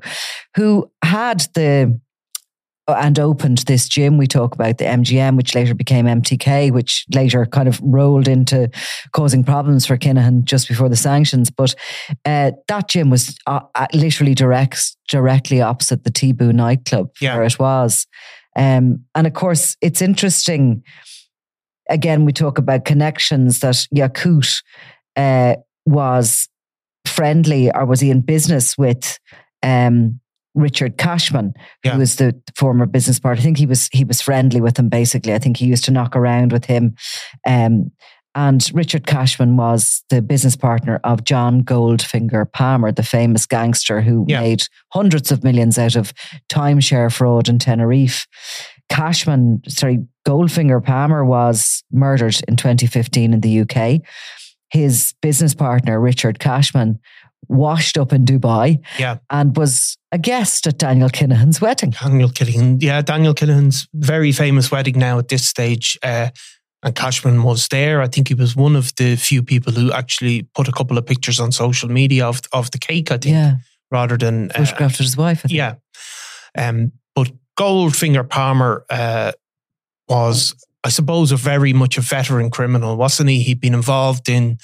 who 0.55 0.91
had 1.03 1.47
the 1.55 1.99
and 2.98 3.19
opened 3.19 3.60
this 3.60 3.88
gym. 3.88 4.17
We 4.17 4.27
talk 4.27 4.53
about 4.53 4.77
the 4.77 4.86
MGM, 4.86 5.38
which 5.38 5.55
later 5.55 5.74
became 5.74 6.05
MTK, 6.05 6.72
which 6.72 7.05
later 7.13 7.46
kind 7.46 7.67
of 7.67 7.79
rolled 7.81 8.27
into 8.27 8.69
causing 9.12 9.43
problems 9.43 9.86
for 9.86 9.98
Kinahan 9.98 10.43
just 10.43 10.67
before 10.67 10.89
the 10.89 10.96
sanctions. 10.96 11.50
But 11.50 11.75
uh, 12.25 12.51
that 12.67 12.88
gym 12.88 13.10
was 13.10 13.38
uh, 13.48 13.62
uh 13.75 13.88
literally 13.93 14.36
direct, 14.36 14.96
directly 15.08 15.62
opposite 15.62 16.03
the 16.03 16.12
Tibu 16.12 16.53
nightclub 16.53 17.10
yeah. 17.22 17.36
where 17.36 17.46
it 17.46 17.60
was. 17.60 18.08
Um, 18.55 19.05
and 19.15 19.27
of 19.27 19.34
course, 19.34 19.77
it's 19.81 20.01
interesting. 20.01 20.84
Again, 21.89 22.25
we 22.25 22.34
talk 22.34 22.58
about 22.58 22.86
connections 22.86 23.60
that 23.60 23.88
Yakut 23.96 24.62
uh, 25.15 25.55
was 25.86 26.48
friendly 27.05 27.72
or 27.72 27.86
was 27.86 28.00
he 28.00 28.12
in 28.12 28.22
business 28.22 28.77
with 28.77 29.19
um, 29.63 30.19
Richard 30.56 30.98
Cashman, 30.98 31.53
yeah. 31.84 31.94
who 31.94 32.00
was 32.00 32.15
the 32.15 32.39
former 32.56 32.86
business 32.86 33.20
partner. 33.20 33.39
I 33.39 33.44
think 33.44 33.58
he 33.58 33.65
was 33.65 33.89
he 33.91 34.03
was 34.03 34.22
friendly 34.22 34.62
with 34.62 34.77
him. 34.77 34.89
Basically, 34.89 35.34
I 35.34 35.39
think 35.39 35.58
he 35.58 35.65
used 35.65 35.86
to 35.86 35.91
knock 35.91 36.15
around 36.15 36.51
with 36.51 36.65
him. 36.65 36.96
Um, 37.48 37.91
and 38.36 38.70
Richard 38.74 39.08
Cashman 39.08 39.58
was 39.58 40.03
the 40.10 40.22
business 40.22 40.56
partner 40.56 41.00
of 41.03 41.24
John 41.24 41.63
Goldfinger 41.63 42.51
Palmer, 42.51 42.91
the 42.91 43.03
famous 43.03 43.46
gangster 43.46 44.01
who 44.01 44.25
yeah. 44.27 44.39
made 44.39 44.63
hundreds 44.94 45.32
of 45.32 45.44
millions 45.44 45.77
out 45.77 45.96
of 45.96 46.14
timeshare 46.48 47.12
fraud 47.12 47.50
in 47.50 47.57
Tenerife. 47.57 48.27
Cashman, 48.90 49.62
sorry, 49.68 50.00
Goldfinger 50.27 50.83
Palmer 50.83 51.25
was 51.25 51.83
murdered 51.92 52.40
in 52.48 52.55
2015 52.55 53.33
in 53.33 53.42
the 53.42 53.62
UK. 53.62 54.01
His 54.72 55.14
business 55.22 55.55
partner, 55.55 56.00
Richard 56.00 56.40
Cashman, 56.40 57.00
washed 57.47 57.97
up 57.97 58.13
in 58.13 58.25
Dubai 58.25 58.79
yeah. 58.97 59.17
and 59.29 59.55
was 59.55 59.97
a 60.11 60.17
guest 60.17 60.67
at 60.67 60.77
Daniel 60.77 61.09
Kinahan's 61.09 61.61
wedding. 61.61 61.91
Daniel 61.91 62.29
Kinahan, 62.29 62.81
yeah, 62.81 63.01
Daniel 63.01 63.33
Kinahan's 63.33 63.87
very 63.93 64.31
famous 64.31 64.71
wedding 64.71 64.99
now 64.99 65.17
at 65.19 65.29
this 65.29 65.47
stage. 65.47 65.97
Uh, 66.03 66.29
and 66.81 66.95
Cashman 66.95 67.43
was 67.43 67.67
there. 67.67 68.01
I 68.01 68.07
think 68.07 68.29
he 68.29 68.33
was 68.33 68.55
one 68.55 68.75
of 68.75 68.95
the 68.95 69.15
few 69.15 69.43
people 69.43 69.73
who 69.73 69.91
actually 69.91 70.43
put 70.55 70.67
a 70.67 70.71
couple 70.71 70.97
of 70.97 71.05
pictures 71.05 71.39
on 71.39 71.51
social 71.51 71.89
media 71.89 72.25
of 72.25 72.41
of 72.53 72.71
the 72.71 72.77
cake. 72.77 73.11
I 73.11 73.17
think, 73.17 73.33
yeah. 73.33 73.55
rather 73.91 74.15
than 74.15 74.51
uh, 74.51 74.59
photographed 74.59 74.97
his 74.97 75.17
wife. 75.17 75.43
Yeah, 75.47 75.75
um, 76.57 76.93
but 77.15 77.31
Goldfinger 77.57 78.29
Palmer 78.29 78.85
uh, 78.89 79.33
was 80.07 80.55
I 80.83 80.89
suppose, 80.89 81.31
a 81.31 81.35
very 81.35 81.73
much 81.73 81.97
a 81.97 82.01
veteran 82.01 82.49
criminal, 82.49 82.95
wasn't 82.95 83.29
he? 83.29 83.43
He'd 83.43 83.59
been 83.59 83.73
involved 83.73 84.29
in 84.29 84.57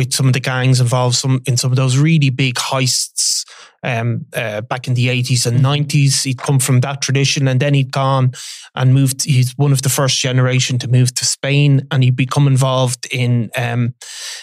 with 0.00 0.14
some 0.14 0.26
of 0.26 0.32
the 0.32 0.40
gangs 0.40 0.80
involved 0.80 1.14
some 1.14 1.42
in 1.44 1.58
some 1.58 1.70
of 1.70 1.76
those 1.76 1.98
really 1.98 2.30
big 2.30 2.54
heists 2.54 3.44
um, 3.82 4.24
uh, 4.34 4.62
back 4.62 4.88
in 4.88 4.94
the 4.94 5.10
eighties 5.10 5.44
and 5.44 5.60
nineties. 5.62 6.22
He'd 6.22 6.38
come 6.38 6.58
from 6.58 6.80
that 6.80 7.02
tradition, 7.02 7.46
and 7.46 7.60
then 7.60 7.74
he'd 7.74 7.92
gone 7.92 8.32
and 8.74 8.94
moved. 8.94 9.24
He's 9.24 9.52
one 9.58 9.72
of 9.72 9.82
the 9.82 9.90
first 9.90 10.18
generation 10.18 10.78
to 10.78 10.88
move 10.88 11.14
to 11.16 11.26
Spain, 11.26 11.86
and 11.90 12.02
he'd 12.02 12.16
become 12.16 12.46
involved 12.46 13.06
in 13.12 13.50
um, 13.58 13.94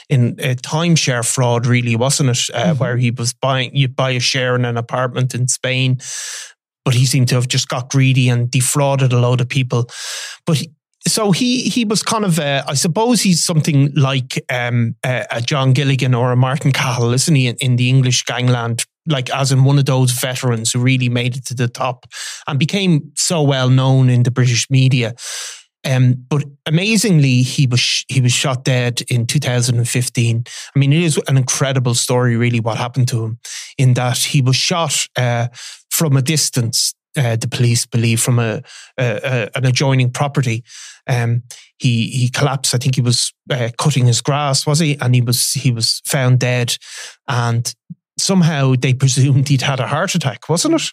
in 0.10 0.40
uh, 0.40 0.54
timeshare 0.62 1.26
fraud. 1.26 1.66
Really, 1.66 1.96
wasn't 1.96 2.30
it? 2.30 2.50
Uh, 2.54 2.66
mm-hmm. 2.66 2.78
Where 2.78 2.98
he 2.98 3.10
was 3.10 3.34
buying, 3.34 3.76
you'd 3.76 3.96
buy 3.96 4.12
a 4.12 4.20
share 4.20 4.56
in 4.56 4.64
an 4.64 4.78
apartment 4.78 5.34
in 5.34 5.48
Spain 5.48 5.98
but 6.86 6.94
he 6.94 7.06
seemed 7.06 7.28
to 7.28 7.36
have 7.36 7.50
just 7.50 7.68
got 7.68 7.90
greedy 7.90 8.30
and 8.30 8.50
defrauded 8.50 9.12
a 9.12 9.20
load 9.20 9.42
of 9.42 9.50
people. 9.50 9.90
But 10.46 10.64
so 11.08 11.32
he 11.32 11.64
he 11.64 11.86
was 11.86 12.04
kind 12.04 12.26
of 12.26 12.40
uh, 12.40 12.64
I 12.68 12.74
suppose 12.74 13.22
he's 13.22 13.44
something 13.44 13.94
like 13.96 14.44
um, 14.52 14.96
a, 15.04 15.26
a, 15.32 15.42
John 15.42 15.74
Gilligan 15.74 16.14
or 16.14 16.32
a 16.32 16.36
Martin 16.36 16.72
Cahill, 16.72 17.14
isn't 17.14 17.36
he? 17.36 17.48
In, 17.48 17.56
in, 17.60 17.76
the 17.76 17.90
English 17.90 18.24
gangland, 18.24 18.86
like 19.08 19.30
as 19.30 19.52
in 19.52 19.64
one 19.64 19.80
of 19.80 19.86
those 19.86 20.12
veterans 20.12 20.72
who 20.72 20.80
really 20.80 21.10
made 21.10 21.38
it 21.38 21.46
to 21.46 21.54
the 21.54 21.68
top 21.68 22.06
and 22.48 22.60
became 22.60 23.12
so 23.16 23.42
well 23.42 23.70
known 23.70 24.10
in 24.10 24.24
the 24.24 24.32
British 24.32 24.70
media. 24.70 25.14
Um, 25.86 26.26
but 26.30 26.44
amazingly, 26.66 27.44
he 27.44 27.68
was 27.68 28.04
he 28.08 28.20
was 28.20 28.34
shot 28.34 28.64
dead 28.64 29.02
in 29.10 29.26
2015. 29.26 30.44
I 30.76 30.80
mean, 30.80 30.92
it 30.92 31.04
is 31.04 31.20
an 31.28 31.38
incredible 31.38 31.94
story, 31.94 32.36
really, 32.36 32.60
what 32.60 32.78
happened 32.78 33.08
to 33.10 33.24
him. 33.24 33.40
In 33.78 33.94
that 33.94 34.18
he 34.18 34.42
was 34.42 34.56
shot 34.56 35.08
uh, 35.16 35.48
from 35.90 36.18
a 36.18 36.22
distance 36.22 36.94
uh, 37.16 37.36
the 37.36 37.48
police 37.48 37.86
believe 37.86 38.20
from 38.20 38.40
a, 38.40 38.62
a, 38.98 39.20
a 39.24 39.50
an 39.58 39.66
adjoining 39.66 40.12
property. 40.12 40.64
Um, 41.08 41.44
he 41.78 42.10
he 42.10 42.30
collapsed. 42.30 42.76
I 42.76 42.78
think 42.78 42.96
he 42.96 43.02
was 43.02 43.34
uh, 43.50 43.70
cutting 43.78 44.06
his 44.06 44.22
grass, 44.22 44.66
was 44.66 44.80
he? 44.80 44.98
And 45.00 45.16
he 45.16 45.22
was 45.22 45.54
he 45.54 45.72
was 45.72 46.02
found 46.06 46.40
dead, 46.40 46.78
and 47.28 47.74
somehow 48.18 48.74
they 48.78 48.94
presumed 48.94 49.48
he'd 49.48 49.62
had 49.62 49.80
a 49.80 49.88
heart 49.88 50.16
attack, 50.16 50.50
wasn't 50.50 50.76
it? 50.76 50.92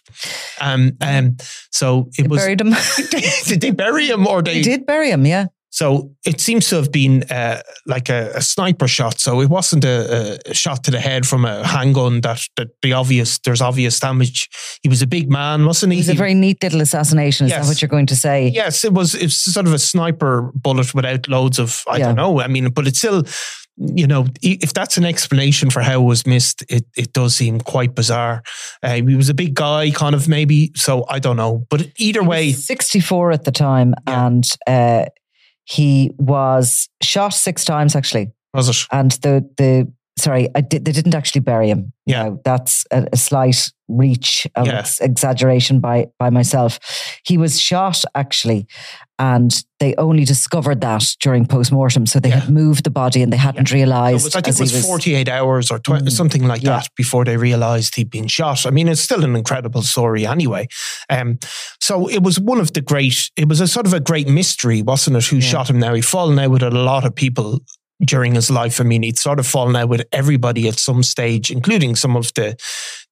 Um, 0.61 0.93
um, 1.01 1.37
so 1.71 2.09
it 2.17 2.23
they 2.23 2.27
was 2.27 2.41
buried 2.41 2.61
him. 2.61 2.73
did 3.45 3.61
they 3.61 3.71
bury 3.71 4.07
him 4.07 4.27
or 4.27 4.41
they, 4.41 4.55
they 4.55 4.61
did 4.61 4.85
bury 4.85 5.09
him? 5.09 5.25
Yeah. 5.25 5.47
So 5.75 6.15
it 6.25 6.39
seems 6.39 6.69
to 6.69 6.77
have 6.77 6.89
been 6.89 7.23
uh, 7.23 7.61
like 7.85 8.07
a, 8.07 8.31
a, 8.33 8.41
sniper 8.41 8.87
shot. 8.87 9.19
So 9.19 9.41
it 9.41 9.49
wasn't 9.49 9.83
a, 9.83 10.39
a, 10.49 10.53
shot 10.53 10.85
to 10.85 10.91
the 10.91 11.01
head 11.01 11.27
from 11.27 11.43
a 11.43 11.67
handgun 11.67 12.21
that, 12.21 12.39
that 12.55 12.69
the 12.81 12.93
obvious, 12.93 13.39
there's 13.39 13.59
obvious 13.59 13.99
damage. 13.99 14.49
He 14.83 14.87
was 14.87 15.01
a 15.01 15.07
big 15.07 15.29
man, 15.29 15.65
wasn't 15.65 15.91
he? 15.91 15.99
It 15.99 16.03
was 16.03 16.09
a 16.09 16.13
very 16.13 16.33
neat 16.33 16.63
little 16.63 16.79
assassination. 16.79 17.47
Is 17.47 17.51
yes. 17.51 17.65
that 17.65 17.69
what 17.69 17.81
you're 17.81 17.89
going 17.89 18.05
to 18.05 18.15
say? 18.15 18.47
Yes, 18.47 18.85
it 18.85 18.93
was, 18.93 19.15
it 19.15 19.23
was 19.23 19.37
sort 19.37 19.67
of 19.67 19.73
a 19.73 19.77
sniper 19.79 20.49
bullet 20.55 20.95
without 20.95 21.27
loads 21.27 21.59
of, 21.59 21.83
I 21.89 21.97
yeah. 21.97 22.05
don't 22.05 22.15
know. 22.15 22.39
I 22.39 22.47
mean, 22.47 22.69
but 22.69 22.87
it's 22.87 22.99
still, 22.99 23.25
you 23.75 24.07
know, 24.07 24.27
if 24.41 24.73
that's 24.73 24.95
an 24.95 25.03
explanation 25.03 25.69
for 25.71 25.81
how 25.81 26.01
it 26.01 26.05
was 26.05 26.25
missed, 26.25 26.63
it, 26.69 26.85
it 26.95 27.11
does 27.11 27.35
seem 27.35 27.59
quite 27.59 27.95
bizarre. 27.95 28.43
Uh, 28.81 28.93
he 28.93 29.01
was 29.01 29.27
a 29.27 29.33
big 29.33 29.53
guy, 29.53 29.91
kind 29.91 30.15
of 30.15 30.29
maybe. 30.29 30.71
So 30.75 31.05
I 31.09 31.19
don't 31.19 31.35
know. 31.35 31.65
But 31.69 31.89
either 31.97 32.23
way. 32.23 32.53
64 32.53 33.33
at 33.33 33.43
the 33.43 33.51
time. 33.51 33.93
Yeah. 34.07 34.25
And, 34.25 34.45
uh, 34.65 35.05
He 35.65 36.11
was 36.17 36.89
shot 37.01 37.33
six 37.33 37.65
times 37.65 37.95
actually, 37.95 38.31
Was 38.53 38.69
it? 38.69 38.77
and 38.91 39.11
the 39.11 39.47
the 39.57 39.91
sorry, 40.17 40.47
did, 40.69 40.85
they 40.85 40.91
didn't 40.91 41.15
actually 41.15 41.41
bury 41.41 41.69
him. 41.69 41.91
Yeah. 42.05 42.23
No, 42.23 42.41
that's 42.45 42.85
a, 42.91 43.07
a 43.11 43.17
slight 43.17 43.71
reach 43.87 44.47
of 44.55 44.65
Yeah. 44.67 44.85
exaggeration 45.01 45.79
by 45.79 46.07
by 46.19 46.29
myself. 46.29 46.79
He 47.25 47.37
was 47.37 47.59
shot 47.59 48.03
actually, 48.15 48.67
and 49.19 49.63
they 49.79 49.95
only 49.95 50.23
discovered 50.23 50.81
that 50.81 51.03
during 51.19 51.45
post 51.45 51.71
mortem. 51.71 52.05
So 52.05 52.19
they 52.19 52.29
Yeah. 52.29 52.39
had 52.41 52.49
moved 52.49 52.83
the 52.83 52.89
body 52.91 53.21
and 53.23 53.31
they 53.33 53.37
hadn't 53.37 53.67
So 53.67 53.75
it 53.75 53.77
realised. 53.79 54.23
was- 54.25 54.35
I 54.35 54.41
think 54.41 54.55
it 54.59 54.69
he 54.69 54.75
was 54.77 54.85
48 54.85 55.27
hours 55.29 55.69
or 55.71 55.79
tw- 55.79 56.01
Mm. 56.01 56.11
something 56.11 56.47
like 56.47 56.61
Yeah. 56.63 56.71
that 56.77 56.87
before 56.95 57.25
they 57.25 57.37
realized 57.37 57.95
he'd 57.95 58.09
been 58.11 58.27
shot. 58.27 58.65
I 58.65 58.71
mean, 58.71 58.87
it's 58.87 59.01
still 59.01 59.23
an 59.23 59.35
incredible 59.35 59.81
story 59.83 60.25
anyway. 60.27 60.67
Um, 61.09 61.39
so 61.81 62.07
it 62.07 62.21
was 62.23 62.39
one 62.39 62.59
of 62.59 62.73
the 62.73 62.81
great, 62.81 63.29
it 63.35 63.47
was 63.49 63.61
a 63.61 63.67
sort 63.67 63.85
of 63.87 63.93
a 63.93 63.99
great 63.99 64.27
mystery, 64.27 64.81
wasn't 64.83 65.17
it? 65.17 65.25
Who 65.25 65.37
Yeah. 65.37 65.47
shot 65.49 65.69
him 65.69 65.79
now? 65.79 65.93
He'd 65.93 66.05
fallen 66.05 66.37
out 66.39 66.51
with 66.51 66.63
a 66.63 66.71
lot 66.71 67.03
of 67.05 67.13
people 67.15 67.59
during 68.03 68.35
his 68.35 68.51
life. 68.51 68.81
I 68.81 68.83
mean, 68.83 69.03
he'd 69.03 69.17
sort 69.17 69.39
of 69.39 69.47
fallen 69.47 69.75
out 69.75 69.89
with 69.89 70.03
everybody 70.11 70.67
at 70.67 70.79
some 70.79 71.03
stage, 71.03 71.49
including 71.51 71.95
some 71.95 72.15
of 72.15 72.33
the 72.33 72.55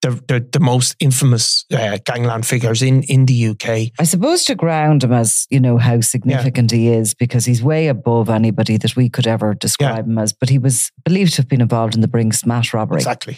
the, 0.02 0.22
the, 0.28 0.46
the 0.52 0.60
most 0.60 0.96
infamous 1.00 1.66
uh, 1.72 1.98
gangland 2.04 2.46
figures 2.46 2.82
in, 2.82 3.04
in 3.04 3.26
the 3.26 3.48
UK. 3.48 3.94
I 3.98 4.04
suppose 4.04 4.44
to 4.46 4.56
ground 4.56 5.02
him 5.02 5.14
as, 5.14 5.48
you 5.50 5.62
know, 5.62 5.78
how 5.78 6.02
significant 6.02 6.72
he 6.72 6.90
is 6.90 7.14
because 7.14 7.46
he's 7.46 7.64
way 7.64 7.88
above 7.88 8.30
anybody 8.30 8.76
that 8.78 8.98
we 8.98 9.08
could 9.08 9.28
ever 9.28 9.54
describe 9.54 10.06
him 10.06 10.18
as. 10.18 10.34
But 10.34 10.50
he 10.50 10.60
was 10.60 10.92
believed 11.06 11.36
to 11.36 11.38
have 11.38 11.48
been 11.48 11.62
involved 11.62 11.96
in 11.96 12.02
the 12.02 12.10
Brink's-Mat 12.10 12.74
robbery. 12.74 12.98
Exactly. 12.98 13.38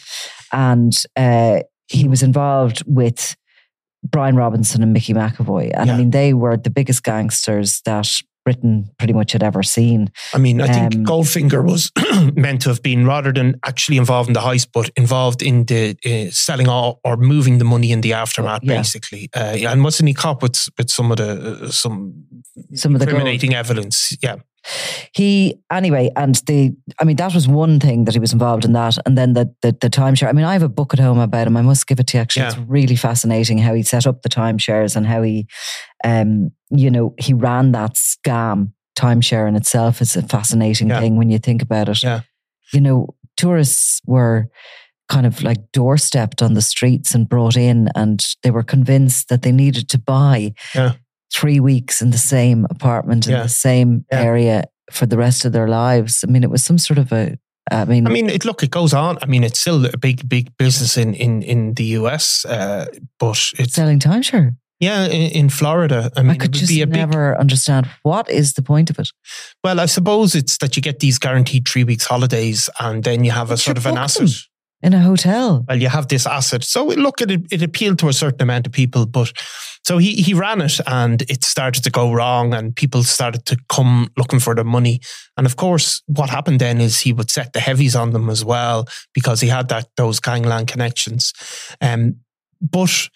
And 0.51 0.91
uh, 1.15 1.59
he 1.87 2.07
was 2.07 2.23
involved 2.23 2.81
with 2.87 3.35
Brian 4.03 4.35
Robinson 4.35 4.81
and 4.81 4.91
Mickey 4.91 5.13
McAvoy. 5.13 5.71
And 5.73 5.91
I 5.91 5.97
mean, 5.97 6.09
they 6.09 6.33
were 6.33 6.57
the 6.57 6.69
biggest 6.71 7.03
gangsters 7.03 7.81
that 7.85 8.21
Britain 8.45 8.89
pretty 8.97 9.13
much 9.13 9.31
had 9.33 9.43
ever 9.43 9.63
seen. 9.63 10.09
I 10.33 10.37
mean, 10.37 10.61
I 10.61 10.67
think 10.67 10.95
Um, 10.95 11.03
Goldfinger 11.03 11.63
was 11.65 11.91
meant 12.35 12.61
to 12.61 12.69
have 12.69 12.81
been 12.81 13.05
rather 13.05 13.33
than 13.33 13.55
actually 13.65 13.97
involved 13.97 14.29
in 14.29 14.33
the 14.33 14.39
heist, 14.39 14.67
but 14.73 14.89
involved 14.95 15.41
in 15.41 15.65
the 15.65 15.97
uh, 16.05 16.31
selling 16.31 16.69
all 16.69 16.99
or 17.03 17.17
moving 17.17 17.57
the 17.57 17.65
money 17.65 17.91
in 17.91 18.01
the 18.01 18.13
aftermath, 18.13 18.61
Yeah. 18.63 18.77
basically. 18.77 19.29
Uh, 19.35 19.57
and 19.71 19.83
wasn't 19.83 20.07
he 20.07 20.13
caught 20.13 20.41
with 20.41 20.69
with 20.77 20.89
some 20.89 21.11
of 21.11 21.17
the 21.17 21.29
uh, 21.65 21.71
some 21.71 22.13
Some 22.75 22.93
of 22.95 22.99
the 22.99 23.05
gold. 23.05 23.15
incriminating 23.17 23.53
evidence? 23.55 24.15
Yeah, 24.21 24.35
He 25.13 25.55
anyway, 25.71 26.11
and 26.15 26.35
the 26.47 26.75
I 26.99 27.03
mean 27.03 27.15
that 27.17 27.33
was 27.33 27.47
one 27.47 27.79
thing 27.79 28.05
that 28.05 28.13
he 28.13 28.19
was 28.19 28.33
involved 28.33 28.65
in 28.65 28.73
that, 28.73 28.97
and 29.05 29.17
then 29.17 29.33
the 29.33 29.53
the, 29.61 29.71
the 29.79 29.89
timeshare. 29.89 30.27
I 30.29 30.33
mean, 30.33 30.45
I 30.45 30.53
have 30.53 30.63
a 30.63 30.69
book 30.69 30.93
at 30.93 30.99
home 30.99 31.19
about 31.19 31.47
him. 31.47 31.57
I 31.57 31.61
must 31.61 31.87
give 31.87 31.99
it 31.99 32.07
to 32.07 32.17
you. 32.17 32.21
Actually, 32.21 32.45
it's 32.47 32.57
really 32.57 32.95
fascinating 32.95 33.57
how 33.59 33.73
he 33.73 33.83
set 33.83 34.07
up 34.07 34.21
the 34.21 34.29
timeshares 34.29 34.95
and 34.95 35.05
how 35.05 35.21
he, 35.21 35.47
um, 36.03 36.51
you 36.69 36.89
know, 36.91 37.13
he 37.19 37.33
ran 37.33 37.71
that 37.73 37.93
scam. 37.95 38.71
Timeshare 38.97 39.45
in 39.47 39.55
itself 39.57 40.01
is 40.01 40.15
a 40.15 40.21
fascinating 40.21 40.87
Yeah. 40.87 41.01
thing 41.01 41.17
when 41.17 41.29
you 41.29 41.37
think 41.37 41.61
about 41.61 41.89
it. 41.89 42.01
Yeah. 42.01 42.21
You 42.71 42.79
know, 42.79 43.07
tourists 43.35 44.01
were 44.05 44.47
kind 45.09 45.25
of 45.25 45.43
like 45.43 45.59
doorstepped 45.73 46.41
on 46.41 46.53
the 46.53 46.61
streets 46.61 47.13
and 47.13 47.27
brought 47.29 47.57
in, 47.57 47.89
and 47.93 48.23
they 48.41 48.51
were 48.51 48.63
convinced 48.63 49.27
that 49.27 49.41
they 49.41 49.51
needed 49.51 49.89
to 49.89 49.99
buy 49.99 50.53
Yeah. 50.73 50.93
Three 51.39 51.59
weeks 51.59 52.01
in 52.01 52.11
the 52.11 52.17
same 52.17 52.65
apartment 52.69 53.25
in 53.27 53.33
Yeah. 53.33 53.43
the 53.43 53.49
same 53.49 54.05
Yeah. 54.11 54.21
area 54.23 54.63
for 54.91 55.05
the 55.07 55.17
rest 55.17 55.45
of 55.45 55.51
their 55.51 55.67
lives. 55.67 56.23
I 56.23 56.31
mean, 56.31 56.43
it 56.43 56.49
was 56.51 56.63
some 56.63 56.77
sort 56.77 56.97
of 56.99 57.11
a. 57.11 57.37
I 57.71 57.85
mean, 57.85 58.05
I 58.07 58.09
mean, 58.11 58.29
it, 58.29 58.45
look, 58.45 58.61
it 58.63 58.69
goes 58.71 58.93
on. 58.93 59.17
I 59.23 59.25
mean, 59.25 59.43
it's 59.43 59.59
still 59.59 59.85
a 59.85 59.97
big, 59.97 60.27
big 60.29 60.45
business 60.57 60.97
in 60.97 61.13
in 61.15 61.41
in 61.43 61.73
the 61.75 61.83
US, 61.99 62.45
uh, 62.45 62.85
but 63.19 63.39
it's 63.57 63.73
selling 63.73 63.99
timeshare. 63.99 64.55
yeah 64.79 65.05
in, 65.07 65.31
in 65.31 65.49
Florida. 65.49 66.11
I 66.15 66.19
I, 66.19 66.23
mean, 66.23 66.35
it 66.35 66.39
could 66.39 66.53
would 66.53 66.59
just 66.61 66.69
be 66.75 66.81
a 66.83 66.87
big 66.87 66.95
never 66.97 67.35
understand 67.39 67.85
what 68.03 68.29
is 68.29 68.53
the 68.53 68.61
point 68.61 68.89
of 68.89 68.99
it. 68.99 69.09
Well, 69.63 69.79
I 69.79 69.87
suppose 69.87 70.35
it's 70.39 70.57
that 70.57 70.75
you 70.75 70.81
get 70.83 70.99
these 70.99 71.17
guaranteed 71.19 71.67
three 71.67 71.83
weeks 71.85 72.05
holidays, 72.05 72.69
and 72.79 73.03
then 73.03 73.23
you 73.25 73.31
have 73.33 73.53
a 73.53 73.57
sort 73.57 73.77
of 73.77 73.85
an 73.87 73.97
asset. 73.97 74.27
them. 74.27 74.35
In 74.85 74.93
a 74.93 75.01
hotel. 75.01 75.65
well, 75.67 75.81
you 75.81 75.89
have 75.89 76.07
this 76.09 76.27
asset. 76.27 76.63
So 76.63 76.85
look, 76.85 77.19
it 77.19 77.31
it 77.51 77.63
appealed 77.63 77.97
to 77.99 78.07
a 78.07 78.13
certain 78.13 78.43
amount 78.43 78.67
of 78.67 78.71
people, 78.71 79.07
but 79.07 79.33
so 79.83 79.97
he 79.97 80.13
he 80.13 80.35
ran 80.35 80.61
it, 80.61 80.79
and 80.85 81.23
it 81.23 81.43
started 81.43 81.83
to 81.83 81.89
go 81.89 82.13
wrong, 82.13 82.53
and 82.53 82.75
people 82.75 83.03
started 83.03 83.45
to 83.47 83.57
come 83.67 84.11
looking 84.15 84.39
for 84.39 84.53
the 84.53 84.63
money. 84.63 84.99
And 85.37 85.47
of 85.47 85.55
course, 85.55 86.03
what 86.05 86.29
happened 86.29 86.59
then 86.61 86.79
is 86.79 86.99
he 86.99 87.13
would 87.13 87.31
set 87.31 87.53
the 87.53 87.59
heavies 87.59 87.95
on 87.95 88.11
them 88.11 88.29
as 88.29 88.45
well 88.45 88.85
because 89.13 89.41
he 89.41 89.47
had 89.47 89.69
that 89.69 89.87
those 89.97 90.19
gangland 90.19 90.67
connections. 90.67 91.33
Um, 91.81 92.17
but 92.61 93.09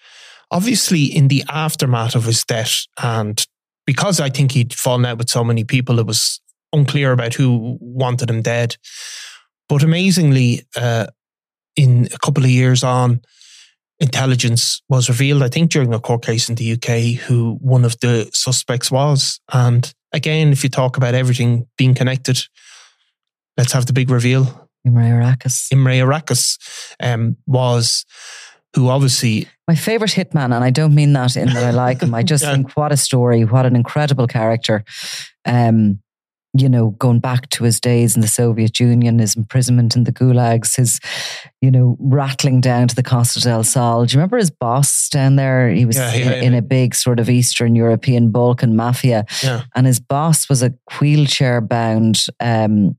obviously, 0.50 1.04
in 1.04 1.28
the 1.28 1.44
aftermath 1.50 2.16
of 2.16 2.26
his 2.26 2.44
death, 2.44 2.88
and 2.98 3.46
because 3.86 4.20
I 4.20 4.32
think 4.32 4.54
he'd 4.54 4.74
fallen 4.74 5.06
out 5.06 5.20
with 5.20 5.30
so 5.30 5.44
many 5.44 5.64
people, 5.64 6.00
it 6.00 6.08
was 6.08 6.42
unclear 6.74 7.12
about 7.12 7.36
who 7.36 7.78
wanted 7.80 8.30
him 8.32 8.42
dead. 8.42 8.76
But 9.68 9.84
amazingly, 9.84 10.64
uh, 10.76 11.06
in 11.82 12.08
a 12.14 12.18
couple 12.20 12.44
of 12.44 12.50
years 12.50 12.84
on, 12.84 13.22
intelligence 14.00 14.82
was 14.90 15.10
revealed, 15.10 15.44
I 15.44 15.50
think, 15.50 15.72
during 15.72 15.94
a 15.94 16.00
court 16.00 16.24
case 16.24 16.50
in 16.50 16.56
the 16.56 16.74
UK, 16.74 17.20
who 17.28 17.58
one 17.62 17.86
of 17.86 18.00
the 18.00 18.30
suspects 18.34 18.92
was. 18.92 19.40
And 19.54 19.92
again, 20.14 20.52
if 20.52 20.64
you 20.64 20.70
talk 20.70 20.98
about 20.98 21.14
everything 21.16 21.68
being 21.78 21.96
connected, 21.96 22.40
let's 23.58 23.74
have 23.74 23.86
the 23.86 23.94
big 23.94 24.10
reveal. 24.10 24.70
Imre 24.86 25.04
Arakas. 25.04 25.68
Imre 25.72 25.94
Arakas 26.06 26.58
um, 27.02 27.36
was 27.46 28.06
who 28.76 28.88
obviously 28.90 29.48
My 29.68 29.76
favorite 29.76 30.12
hitman, 30.12 30.54
and 30.56 30.64
I 30.64 30.70
don't 30.70 30.96
mean 30.96 31.14
that 31.14 31.36
in 31.36 31.48
that 31.54 31.64
I 31.64 31.72
like 31.72 32.02
him. 32.02 32.14
I 32.14 32.24
just 32.24 32.44
Yeah. 32.48 32.54
think 32.54 32.78
what 32.78 32.92
a 32.92 32.98
story, 32.98 33.44
what 33.44 33.66
an 33.66 33.76
incredible 33.76 34.28
character. 34.28 34.84
Um, 35.46 36.02
you 36.54 36.68
know, 36.68 36.92
going 36.92 37.20
back 37.20 37.48
to 37.50 37.64
his 37.64 37.80
days 37.80 38.16
in 38.16 38.22
the 38.22 38.28
Soviet 38.28 38.80
Union, 38.80 39.20
his 39.20 39.36
imprisonment 39.36 39.96
in 39.96 40.06
the 40.06 40.12
gulags, 40.12 40.78
his, 40.78 41.00
you 41.62 41.70
know, 41.70 41.96
rattling 42.00 42.60
down 42.60 42.88
to 42.88 42.96
the 42.96 43.04
Costa 43.04 43.40
del 43.40 43.64
Sol. 43.64 44.06
Do 44.06 44.14
you 44.14 44.18
remember 44.18 44.38
his 44.38 44.50
boss 44.50 45.10
down 45.10 45.36
there? 45.36 45.70
He 45.70 45.86
was 45.86 45.98
Yeah, 45.98 46.14
yeah, 46.16 46.32
in, 46.34 46.46
in 46.46 46.54
a 46.56 46.62
big 46.64 46.96
sort 46.96 47.20
of 47.20 47.30
Eastern 47.30 47.76
European 47.76 48.32
Balkan 48.32 48.76
mafia. 48.76 49.26
Yeah. 49.44 49.64
And 49.76 49.86
his 49.86 50.00
boss 50.00 50.50
was 50.50 50.64
a 50.64 50.74
wheelchair 51.00 51.62
bound 51.62 52.26
um, 52.40 52.98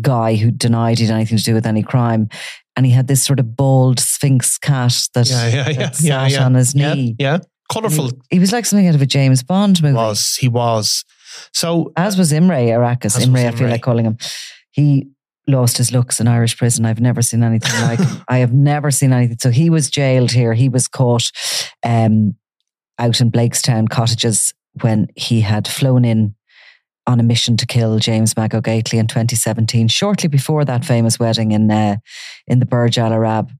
guy 0.00 0.36
who 0.36 0.50
denied 0.50 0.98
he'd 0.98 1.10
anything 1.10 1.36
to 1.36 1.44
do 1.44 1.54
with 1.54 1.66
any 1.66 1.82
crime. 1.82 2.30
And 2.76 2.86
he 2.86 2.92
had 2.92 3.08
this 3.08 3.22
sort 3.22 3.40
of 3.40 3.56
bald 3.56 4.00
Sphinx 4.00 4.56
cat 4.56 5.08
that, 5.14 5.28
yeah, 5.28 5.48
yeah, 5.48 5.68
yeah, 5.68 5.72
that 5.72 6.00
yeah, 6.00 6.28
sat 6.28 6.30
yeah. 6.30 6.44
on 6.44 6.54
his 6.54 6.74
knee. 6.74 7.14
yeah, 7.18 7.34
And 7.34 7.46
colorful 7.70 8.06
He, 8.06 8.36
he 8.36 8.38
was 8.38 8.52
like 8.52 8.64
something 8.64 8.88
out 8.88 8.94
of 8.94 9.02
a 9.02 9.06
James 9.06 9.42
Bond 9.42 9.82
movie. 9.82 9.94
was 9.94 10.36
he 10.36 10.48
was. 10.48 11.04
So 11.52 11.92
As 11.96 12.18
was 12.18 12.32
Imre 12.32 12.70
Arakas. 12.70 13.16
As 13.16 13.24
Imre, 13.24 13.44
was 13.44 13.54
I 13.54 13.56
feel 13.56 13.68
like 13.68 13.82
calling 13.82 14.04
him. 14.04 14.18
He 14.70 15.08
lost 15.48 15.78
his 15.78 15.92
looks 15.92 16.20
in 16.20 16.28
Irish 16.28 16.56
prison. 16.56 16.84
I've 16.84 17.00
never 17.00 17.22
seen 17.22 17.42
anything 17.42 17.80
like 17.82 18.00
him. 18.00 18.22
I 18.28 18.38
have 18.38 18.52
never 18.52 18.90
seen 18.90 19.12
anything. 19.12 19.38
So 19.40 19.50
he 19.50 19.70
was 19.70 19.90
jailed 19.90 20.32
here. 20.32 20.54
He 20.54 20.68
was 20.68 20.88
caught 20.88 21.30
um, 21.84 22.36
out 22.98 23.20
in 23.20 23.30
Blakestown 23.30 23.88
cottages 23.88 24.52
when 24.82 25.08
he 25.14 25.40
had 25.40 25.68
flown 25.68 26.04
in 26.04 26.34
on 27.06 27.20
a 27.20 27.22
mission 27.22 27.56
to 27.56 27.66
kill 27.66 27.98
James 27.98 28.36
Mago 28.36 28.60
Gately 28.60 28.98
in 28.98 29.06
2017, 29.06 29.88
shortly 29.88 30.28
before 30.28 30.64
that 30.64 30.84
famous 30.84 31.18
wedding 31.18 31.52
in 31.52 31.70
uh, 31.70 31.96
in 32.46 32.58
the 32.58 32.66
Burj 32.66 32.98
Al 32.98 33.12
Arab. 33.12 33.50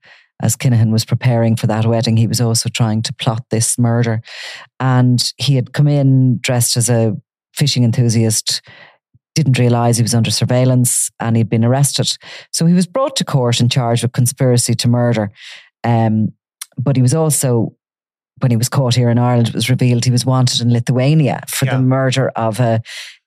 As 0.43 0.55
Kinahan 0.55 0.93
was 0.93 1.07
preparing 1.07 1.57
for 1.57 1.67
that 1.67 1.87
wedding, 1.87 2.19
he 2.19 2.27
was 2.27 2.43
also 2.43 2.69
trying 2.69 3.01
to 3.03 3.15
plot 3.15 3.45
this 3.51 3.79
murder. 3.79 4.21
And 4.79 5.33
he 5.39 5.55
had 5.55 5.73
come 5.73 5.89
in 5.89 6.39
dressed 6.43 6.77
as 6.77 6.91
a 6.91 7.17
fishing 7.57 7.85
enthusiast, 7.85 8.63
didn't 9.35 9.59
realize 9.59 9.97
he 9.97 10.03
was 10.03 10.15
under 10.15 10.31
surveillance 10.31 11.11
and 11.21 11.37
he'd 11.37 11.49
been 11.51 11.65
arrested. 11.65 12.11
So 12.53 12.67
he 12.67 12.75
was 12.75 12.87
brought 12.87 13.17
to 13.17 13.25
court 13.25 13.61
and 13.61 13.71
charged 13.71 14.03
with 14.03 14.13
conspiracy 14.13 14.75
to 14.75 14.89
murder. 14.89 15.31
Um, 15.85 16.33
but 16.79 16.97
he 16.97 17.03
was 17.03 17.15
also, 17.15 17.75
when 18.41 18.51
he 18.51 18.57
was 18.57 18.69
caught 18.69 18.95
here 18.95 19.11
in 19.11 19.19
Ireland, 19.19 19.49
it 19.49 19.55
was 19.55 19.71
revealed 19.71 20.05
he 20.05 20.11
was 20.11 20.25
wanted 20.27 20.61
in 20.61 20.73
Lithuania 20.73 21.41
for 21.49 21.65
Yeah. 21.67 21.77
the 21.77 21.83
murder 21.83 22.29
of 22.37 22.61
a, 22.61 22.81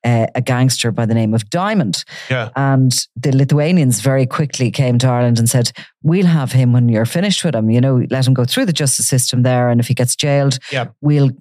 a, 0.05 0.27
a 0.35 0.41
gangster 0.41 0.91
by 0.91 1.05
the 1.05 1.13
name 1.13 1.33
of 1.33 1.49
Diamond. 1.49 2.03
yeah, 2.29 2.49
And 2.55 2.91
the 3.15 3.31
Lithuanians 3.35 4.01
very 4.01 4.25
quickly 4.25 4.71
came 4.71 4.97
to 4.99 5.07
Ireland 5.07 5.39
and 5.39 5.49
said, 5.49 5.71
We'll 6.03 6.25
have 6.27 6.51
him 6.53 6.73
when 6.73 6.89
you're 6.89 7.05
finished 7.05 7.43
with 7.43 7.55
him. 7.55 7.69
You 7.69 7.81
know, 7.81 8.03
let 8.09 8.27
him 8.27 8.33
go 8.33 8.45
through 8.45 8.65
the 8.65 8.73
justice 8.73 9.07
system 9.07 9.43
there. 9.43 9.69
And 9.69 9.79
if 9.79 9.87
he 9.87 9.93
gets 9.93 10.15
jailed, 10.15 10.57
Yeah. 10.71 10.87
we'll 11.01 11.31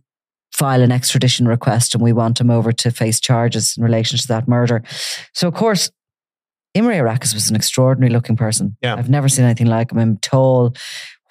file 0.59 0.83
an 0.83 0.91
extradition 0.91 1.47
request 1.47 1.95
and 1.95 2.03
we 2.03 2.13
want 2.13 2.41
him 2.41 2.51
over 2.51 2.73
to 2.73 2.91
face 2.91 3.21
charges 3.21 3.77
in 3.77 3.85
relation 3.85 4.19
to 4.19 4.27
that 4.27 4.49
murder. 4.49 4.83
So, 5.33 5.47
of 5.47 5.55
course, 5.55 5.91
Imre 6.75 6.95
Arakas 6.95 7.33
was 7.33 7.49
an 7.49 7.57
extraordinary 7.57 8.13
looking 8.13 8.37
person. 8.37 8.77
Yeah. 8.83 8.97
I've 8.97 9.09
never 9.09 9.29
seen 9.29 9.45
anything 9.45 9.69
like 9.69 9.93
him. 9.93 9.99
I'm 9.99 10.17
tall, 10.19 10.75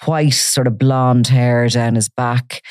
white, 0.06 0.34
sort 0.34 0.68
of 0.68 0.78
blonde 0.78 1.28
hair 1.28 1.68
down 1.70 1.96
his 1.96 2.10
back, 2.10 2.62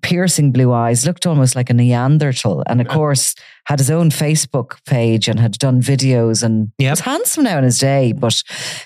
piercing 0.00 0.52
blue 0.52 0.72
eyes, 0.72 1.04
looked 1.06 1.26
almost 1.26 1.56
like 1.56 1.70
a 1.70 1.74
Neanderthal. 1.74 2.62
And 2.66 2.80
of 2.80 2.88
course, 2.88 3.34
had 3.66 3.78
his 3.78 3.90
own 3.90 4.10
Facebook 4.10 4.84
page 4.86 5.28
and 5.28 5.40
had 5.40 5.52
done 5.52 5.80
videos 5.80 6.42
and 6.42 6.70
Yep. 6.78 6.90
was 6.90 7.00
handsome 7.00 7.44
now 7.44 7.58
in 7.58 7.64
his 7.64 7.78
day. 7.78 8.12
But 8.12 8.42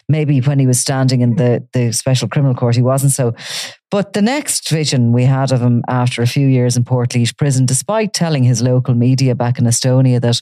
maybe 0.09 0.41
when 0.41 0.59
he 0.59 0.67
was 0.67 0.81
standing 0.81 1.21
in 1.21 1.37
the, 1.37 1.67
the 1.73 1.93
special 1.93 2.29
criminal 2.29 2.55
court, 2.55 2.77
he 2.77 2.83
wasn't 2.83 3.12
so. 3.12 3.35
But 3.91 4.15
the 4.15 4.23
next 4.23 4.69
vision 4.69 5.12
we 5.12 5.25
had 5.25 5.53
of 5.53 5.61
him 5.61 5.83
after 5.89 6.23
a 6.23 6.27
few 6.27 6.47
years 6.47 6.77
in 6.77 6.85
Portlaoise 6.85 7.37
prison, 7.37 7.67
despite 7.67 8.12
telling 8.12 8.43
his 8.43 8.62
local 8.62 8.95
media 8.95 9.35
back 9.35 9.59
in 9.59 9.65
Estonia 9.65 10.21
that, 10.21 10.41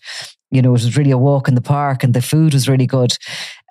you 0.51 0.63
know, 0.63 0.71
it 0.71 0.73
was 0.73 0.97
really 0.97 1.11
a 1.11 1.19
walk 1.19 1.49
in 1.49 1.55
the 1.55 1.61
park 1.61 2.05
and 2.05 2.15
the 2.15 2.23
food 2.23 2.55
was 2.55 2.69
really 2.69 2.87
good, 2.87 3.13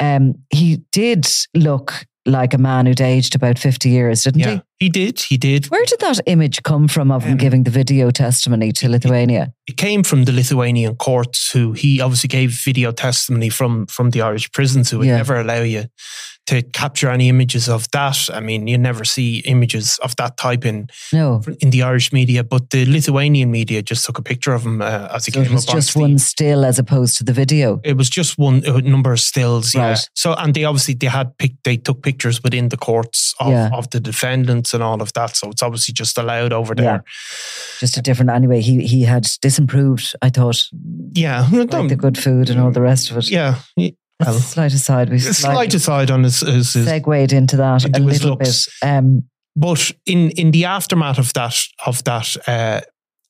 um, 0.02 0.36
he 0.50 0.82
did 0.92 1.26
look 1.54 2.06
like 2.26 2.54
a 2.54 2.58
man 2.58 2.86
who'd 2.86 3.02
aged 3.02 3.36
about 3.36 3.60
50 3.60 3.90
years, 3.90 4.24
didn't 4.24 4.42
Yeah, 4.42 4.56
he? 4.56 4.62
He 4.80 4.90
did. 4.90 5.20
He 5.22 5.38
did. 5.38 5.66
Where 5.68 5.86
did 5.86 6.00
that 6.00 6.20
image 6.26 6.62
come 6.64 6.88
from 6.88 7.12
of 7.12 7.24
him 7.24 7.34
Um, 7.34 7.38
giving 7.38 7.64
the 7.64 7.72
video 7.72 8.12
testimony 8.12 8.72
to 8.74 8.90
Lithuania? 8.90 9.54
It 9.68 9.78
came 9.78 10.04
from 10.04 10.26
the 10.26 10.32
Lithuanian 10.34 10.96
courts, 10.96 11.52
who 11.54 11.72
he 11.74 12.02
obviously 12.02 12.28
gave 12.28 12.52
video 12.66 12.92
testimony 12.92 13.50
from 13.50 13.86
from 13.88 14.10
the 14.12 14.22
Irish 14.22 14.52
prisons, 14.52 14.90
who 14.92 14.98
would 15.00 15.08
Yeah. 15.08 15.18
never 15.18 15.40
allow 15.40 15.62
you 15.64 15.86
to 16.46 16.62
capture 16.74 17.10
any 17.10 17.30
images 17.30 17.70
of 17.70 17.88
that. 17.92 18.18
I 18.34 18.42
mean, 18.42 18.68
you 18.68 18.78
never 18.78 19.06
see 19.06 19.38
images 19.46 19.98
of 20.04 20.14
that 20.18 20.36
type 20.36 20.66
in 20.66 20.88
No. 21.14 21.42
in 21.62 21.70
the 21.70 21.84
Irish 21.84 22.12
media, 22.12 22.44
but 22.44 22.70
the 22.70 22.86
Lithuanian 22.86 23.50
media 23.50 23.82
just 23.82 24.04
took 24.06 24.18
a 24.18 24.22
picture 24.22 24.54
of 24.54 24.64
him 24.66 24.82
uh, 24.82 25.08
as 25.16 25.26
he 25.26 25.32
So 25.32 25.40
it 25.42 25.50
was 25.52 25.66
up 25.70 25.76
just 25.76 25.96
one 25.96 26.20
still 26.20 26.66
as 26.66 26.80
opposed 26.80 27.18
to 27.20 27.24
the 27.24 27.32
video. 27.32 27.80
It 27.86 27.96
was 27.96 28.10
just 28.10 28.38
one 28.38 28.62
uh, 28.68 28.82
number 28.84 29.14
of 29.14 29.20
stills, 29.22 29.74
yeah. 29.74 29.96
So, 30.16 30.34
and 30.34 30.54
they 30.54 30.66
obviously 30.66 30.96
they 30.96 31.08
had 31.08 31.28
pic- 31.38 31.64
they 31.64 31.78
took 31.78 32.04
pictures 32.04 32.42
within 32.44 32.68
the 32.70 32.78
courts 32.78 33.34
of, 33.40 33.52
Yeah. 33.52 33.70
of 33.78 33.88
the 33.92 34.02
and 34.72 34.84
all 34.84 35.02
of 35.02 35.12
that. 35.14 35.36
So 35.36 35.50
it's 35.50 35.64
obviously 35.64 35.94
just 35.94 36.18
allowed 36.20 36.54
over 36.54 36.76
there. 36.76 37.04
Just 37.80 37.98
a 37.98 38.02
different 38.04 38.30
anyway. 38.30 38.62
He 38.62 38.86
he 38.86 39.02
had 39.02 39.24
disimproved, 39.24 40.14
I 40.22 40.30
thought, 40.30 40.62
Yeah, 41.14 41.48
like 41.52 41.90
the 41.90 41.96
good 41.96 42.18
food 42.18 42.50
and 42.52 42.60
all 42.60 42.72
the 42.72 42.82
rest 42.82 43.10
of 43.12 43.18
it. 43.18 43.30
yeah. 43.30 43.56
Well, 44.20 44.36
a 44.36 44.40
slight 44.40 44.74
aside. 44.74 45.10
We 45.10 45.20
slight 45.20 45.74
aside 45.74 46.12
on 46.12 46.24
his, 46.24 46.42
his, 46.42 46.72
his 46.74 46.86
segued 46.86 47.34
into 47.34 47.58
that 47.58 47.84
into 47.84 48.00
a 48.00 48.02
little 48.02 48.30
looks. 48.32 48.70
bit. 48.82 48.88
Um, 48.88 49.24
But 49.56 49.92
in 50.06 50.30
in 50.32 50.52
the 50.52 50.66
aftermath 50.66 51.18
of 51.20 51.34
that 51.34 51.58
of 51.86 52.04
that 52.04 52.38
uh, 52.48 52.82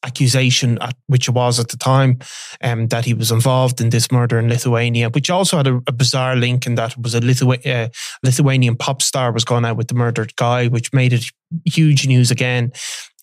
accusation, 0.03 0.77
at, 0.81 0.95
which 1.07 1.27
it 1.27 1.31
was 1.31 1.59
at 1.59 1.69
the 1.69 1.77
time, 1.77 2.19
um, 2.61 2.87
that 2.87 3.05
he 3.05 3.13
was 3.13 3.31
involved 3.31 3.81
in 3.81 3.89
this 3.89 4.11
murder 4.11 4.37
in 4.37 4.49
Lithuania, 4.49 5.09
which 5.09 5.29
also 5.29 5.57
had 5.57 5.67
a, 5.67 5.81
a 5.87 5.91
bizarre 5.91 6.35
link 6.35 6.65
in 6.65 6.75
that 6.75 6.91
it 6.91 7.01
was 7.01 7.15
a 7.15 7.21
Lithu- 7.21 7.65
uh, 7.65 7.89
Lithuanian 8.23 8.75
pop 8.75 9.01
star 9.01 9.31
was 9.31 9.45
gone 9.45 9.65
out 9.65 9.77
with 9.77 9.87
the 9.87 9.95
murdered 9.95 10.35
guy, 10.35 10.67
which 10.67 10.93
made 10.93 11.13
it 11.13 11.25
huge 11.65 12.07
news 12.07 12.31
again 12.31 12.71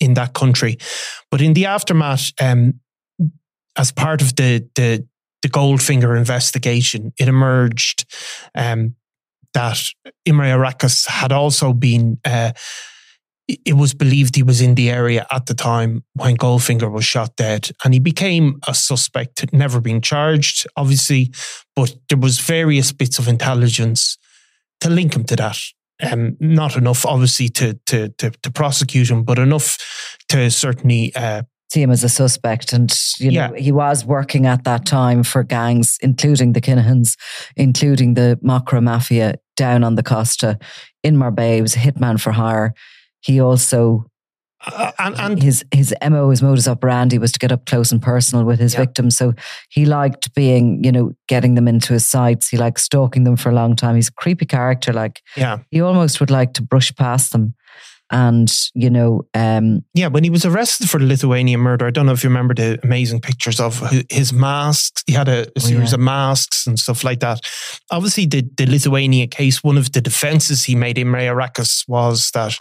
in 0.01 0.15
that 0.15 0.35
country. 0.35 0.79
But 1.31 1.41
in 1.41 1.55
the 1.55 1.67
aftermath, 1.67 2.31
um, 2.41 2.81
as 3.77 3.93
part 3.93 4.23
of 4.23 4.37
the 4.37 4.69
the 4.75 5.07
the 5.43 5.49
Goldfinger 5.49 6.19
investigation, 6.19 7.13
it 7.19 7.27
emerged 7.27 8.05
um, 8.55 8.95
that 9.55 9.83
Imre 10.27 10.51
Arakas 10.51 11.09
had 11.09 11.33
also 11.33 11.73
been. 11.73 12.19
Uh, 12.25 12.53
it 13.65 13.75
was 13.75 13.95
believed 13.95 14.37
he 14.37 14.43
was 14.43 14.61
in 14.61 14.75
the 14.75 14.91
area 14.91 15.27
at 15.31 15.47
the 15.47 15.55
time 15.55 16.05
when 16.15 16.37
Goldfinger 16.37 16.91
was 16.91 17.05
shot 17.05 17.37
dead, 17.37 17.71
and 17.85 17.95
he 17.95 18.01
became 18.01 18.59
a 18.67 18.75
suspect, 18.75 19.53
never 19.53 19.81
being 19.81 20.01
charged, 20.01 20.67
obviously, 20.77 21.33
but 21.75 21.95
there 22.09 22.19
was 22.19 22.39
various 22.41 22.93
bits 22.93 23.19
of 23.19 23.29
intelligence 23.29 24.19
to 24.81 24.91
link 24.91 25.15
him 25.15 25.25
to 25.25 25.37
that. 25.37 25.59
Um, 26.03 26.37
not 26.41 26.77
enough, 26.77 27.05
obviously, 27.05 27.49
to 27.51 27.75
to 27.87 28.09
to, 28.19 28.31
to 28.31 28.51
prosecute 28.51 29.11
him, 29.11 29.23
but 29.23 29.39
enough 29.39 29.77
to 30.29 30.51
certainly 30.51 31.13
uh, 31.15 31.43
see 31.73 31.83
him 31.83 31.91
as 31.91 32.03
a 32.03 32.09
suspect. 32.09 32.73
And, 32.73 32.93
you 33.19 33.31
know, 33.31 33.53
Yeah. 33.55 33.61
he 33.61 33.73
was 33.73 34.05
working 34.05 34.47
at 34.47 34.65
that 34.65 34.87
time 34.87 35.23
for 35.23 35.45
gangs, 35.45 35.99
including 36.01 36.53
the 36.55 36.61
Kinahans, 36.61 37.17
including 37.57 38.15
the 38.15 38.39
Mocro 38.43 38.83
Mafia 38.83 39.35
down 39.57 39.85
on 39.85 39.95
the 39.95 40.03
Costa 40.03 40.59
in 41.05 41.17
Marbella. 41.17 41.57
He 41.57 41.63
was 41.63 41.77
a 41.77 41.79
hitman 41.79 42.19
for 42.21 42.33
hire. 42.33 42.73
He 43.21 43.41
also, 43.41 44.07
uh, 44.67 44.93
and, 44.99 45.19
and 45.19 45.43
his, 45.43 45.65
his 45.73 45.95
MO, 46.07 46.31
his 46.31 46.43
modus 46.43 46.69
operandi 46.69 47.19
was 47.19 47.33
to 47.33 47.39
get 47.39 47.53
up 47.53 47.65
close 47.67 47.91
and 47.93 48.03
personal 48.03 48.45
with 48.45 48.59
his 48.61 48.75
Yeah. 48.75 48.81
victims. 48.81 49.17
So 49.17 49.33
he 49.71 49.87
liked 49.87 50.35
being, 50.35 50.85
you 50.85 50.93
know, 50.93 51.13
getting 51.29 51.55
them 51.55 51.67
into 51.69 51.93
his 51.95 52.07
sights. 52.09 52.49
He 52.49 52.57
liked 52.57 52.81
stalking 52.81 53.25
them 53.25 53.37
for 53.37 53.49
a 53.51 53.55
long 53.55 53.75
time. 53.77 53.95
He's 53.97 54.09
a 54.09 54.13
creepy 54.13 54.45
character. 54.47 54.93
Like, 54.93 55.23
yeah, 55.37 55.59
he 55.71 55.81
almost 55.81 56.21
would 56.21 56.31
like 56.31 56.53
to 56.55 56.63
brush 56.63 56.95
past 56.95 57.33
them. 57.33 57.55
And, 58.11 58.51
you 58.75 58.91
know, 58.91 59.23
um, 59.35 59.85
Yeah, 59.95 60.09
when 60.09 60.25
he 60.25 60.31
was 60.31 60.45
arrested 60.45 60.91
for 60.91 60.99
the 60.99 61.07
Lithuanian 61.07 61.61
murder, 61.61 61.87
I 61.87 61.91
don't 61.91 62.07
know 62.07 62.13
if 62.13 62.25
you 62.25 62.31
remember 62.31 62.55
the 62.55 62.79
amazing 62.83 63.21
pictures 63.21 63.61
of 63.61 63.81
his 64.11 64.33
masks. 64.33 65.03
He 65.07 65.13
had 65.13 65.29
a, 65.29 65.43
a 65.49 65.53
Oh, 65.57 65.61
series 65.61 65.91
yeah. 65.91 65.95
of 65.97 66.01
masks 66.01 66.67
and 66.67 66.79
stuff 66.79 67.05
like 67.05 67.21
that. 67.21 67.41
Obviously, 67.91 68.27
the, 68.27 68.43
the 68.57 68.67
Lithuania 68.67 69.27
case, 69.29 69.63
one 69.63 69.79
of 69.79 69.93
the 69.93 70.01
defenses 70.01 70.65
he 70.65 70.75
made, 70.75 70.99
in 70.99 71.07
Arakas, 71.09 71.85
was 71.89 72.31
that 72.33 72.57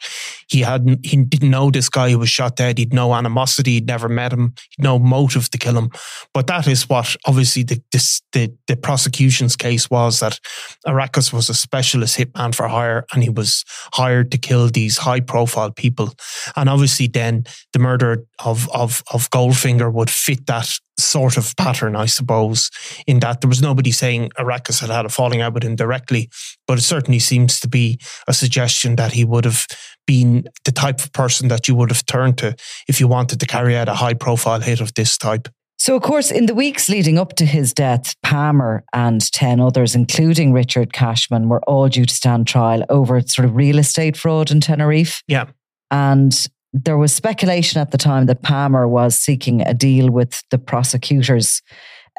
he 0.49 0.61
hadn't, 0.61 1.03
he 1.05 1.17
didn't 1.17 1.49
know 1.49 1.71
this 1.71 1.89
guy 1.89 2.11
who 2.11 2.19
was 2.19 2.29
shot 2.29 2.55
dead. 2.55 2.77
He'd 2.77 2.93
no 2.93 3.13
animosity. 3.15 3.73
He'd 3.73 3.87
never 3.87 4.07
met 4.09 4.31
him. 4.31 4.53
He'd 4.77 4.83
no 4.83 4.99
motive 4.99 5.49
to 5.51 5.57
kill 5.57 5.77
him. 5.77 5.89
But 6.33 6.47
that 6.47 6.67
is 6.67 6.87
what 6.87 7.15
obviously 7.25 7.63
the 7.63 7.81
this, 7.91 8.21
the 8.33 8.53
the 8.67 8.75
prosecution's 8.75 9.55
case 9.55 9.89
was 9.89 10.19
that 10.19 10.39
Arakas 10.85 11.33
was 11.33 11.49
a 11.49 11.53
specialist 11.55 12.17
hitman 12.17 12.53
for 12.53 12.67
hire, 12.67 13.05
and 13.13 13.23
he 13.23 13.29
was 13.29 13.63
hired 13.93 14.31
to 14.31 14.37
kill 14.37 14.67
these 14.69 14.97
high 14.99 15.19
profile 15.21 15.38
people. 15.75 16.13
And 16.55 16.69
obviously, 16.69 17.07
then 17.07 17.45
the 17.73 17.79
murder 17.79 18.25
of 18.43 18.69
of 18.69 19.03
of 19.13 19.29
Goldfinger 19.29 19.91
would 19.91 20.09
fit 20.09 20.45
that 20.47 20.69
sort 20.97 21.37
of 21.37 21.55
pattern, 21.55 21.95
I 21.95 22.05
suppose. 22.05 22.69
In 23.07 23.19
that 23.19 23.41
there 23.41 23.49
was 23.49 23.61
nobody 23.61 23.91
saying 23.91 24.31
Arakas 24.37 24.81
had 24.81 24.89
had 24.89 25.05
a 25.05 25.09
falling 25.09 25.41
out 25.41 25.53
with 25.53 25.63
him 25.63 25.75
directly, 25.75 26.29
but 26.67 26.77
it 26.77 26.83
certainly 26.83 27.19
seems 27.19 27.59
to 27.61 27.67
be 27.67 27.99
a 28.27 28.33
suggestion 28.33 28.95
that 28.97 29.13
he 29.13 29.25
would 29.25 29.45
have 29.45 29.65
been 30.05 30.45
the 30.65 30.71
type 30.71 30.99
of 30.99 31.11
person 31.13 31.47
that 31.49 31.67
you 31.67 31.75
would 31.75 31.91
have 31.91 32.05
turned 32.05 32.37
to 32.39 32.55
if 32.87 32.99
you 32.99 33.07
wanted 33.07 33.39
to 33.39 33.45
carry 33.45 33.77
out 33.77 33.87
a 33.87 33.93
high 33.93 34.13
profile 34.13 34.59
hit 34.59 34.81
of 34.81 34.93
this 34.95 35.17
type. 35.17 35.47
So, 35.79 35.95
of 35.95 36.01
course, 36.01 36.29
in 36.29 36.45
the 36.45 36.53
weeks 36.53 36.89
leading 36.89 37.17
up 37.17 37.35
to 37.37 37.45
his 37.45 37.73
death, 37.73 38.13
Palmer 38.21 38.83
and 38.93 39.21
10 39.31 39.61
others, 39.61 39.95
including 39.95 40.51
Richard 40.51 40.91
Cashman, 40.91 41.47
were 41.47 41.61
all 41.63 41.87
due 41.87 42.03
to 42.05 42.13
stand 42.13 42.47
trial 42.47 42.83
over 42.89 43.21
sort 43.21 43.45
of 43.45 43.55
real 43.55 43.79
estate 43.79 44.17
fraud 44.17 44.51
in 44.51 44.59
Tenerife. 44.59 45.23
Yeah. 45.27 45.45
And 45.89 46.47
there 46.73 46.97
was 46.97 47.13
speculation 47.13 47.79
at 47.79 47.91
the 47.91 47.97
time 47.97 48.25
that 48.25 48.43
Palmer 48.43 48.89
was 48.89 49.15
seeking 49.15 49.61
a 49.61 49.73
deal 49.73 50.11
with 50.11 50.43
the 50.51 50.57
prosecutors. 50.57 51.61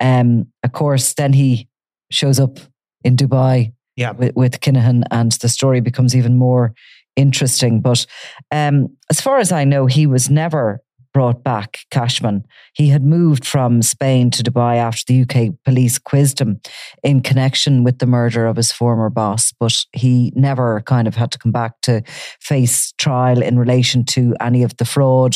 Um, 0.00 0.46
of 0.64 0.72
course, 0.72 1.12
then 1.12 1.34
he 1.34 1.68
shows 2.10 2.40
up 2.40 2.58
in 3.04 3.14
Dubai 3.14 3.74
Yeah. 3.94 4.12
with, 4.12 4.34
with 4.36 4.60
Kinahan, 4.60 5.04
and 5.10 5.32
the 5.32 5.50
story 5.50 5.80
becomes 5.80 6.16
even 6.16 6.38
more 6.38 6.72
interesting. 7.14 7.82
But 7.82 8.06
um, 8.50 8.96
as 9.10 9.20
far 9.20 9.38
as 9.38 9.52
I 9.52 9.64
know, 9.64 9.84
he 9.84 10.06
was 10.06 10.30
never 10.30 10.80
brought 11.12 11.42
back, 11.42 11.78
Cashman. 11.90 12.44
He 12.74 12.88
had 12.88 13.04
moved 13.04 13.44
from 13.46 13.82
Spain 13.82 14.30
to 14.30 14.42
Dubai 14.42 14.76
after 14.76 15.02
the 15.06 15.22
UK 15.22 15.54
police 15.64 15.98
quizzed 15.98 16.40
him 16.40 16.60
in 17.02 17.20
connection 17.20 17.84
with 17.84 17.98
the 17.98 18.06
murder 18.06 18.46
of 18.46 18.56
his 18.56 18.72
former 18.72 19.10
boss, 19.10 19.52
but 19.58 19.84
he 19.92 20.32
never 20.36 20.80
kind 20.82 21.08
of 21.08 21.16
had 21.16 21.30
to 21.32 21.38
come 21.38 21.52
back 21.52 21.80
to 21.82 22.02
face 22.40 22.92
trial 22.98 23.42
in 23.42 23.58
relation 23.58 24.04
to 24.04 24.34
any 24.40 24.62
of 24.62 24.76
the 24.76 24.84
fraud 24.84 25.34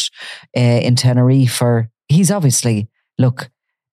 uh, 0.57 0.61
in 0.61 0.95
Tenerife. 0.97 1.61
Or 1.61 1.91
he's 2.09 2.31
obviously, 2.31 2.89
look, 3.19 3.51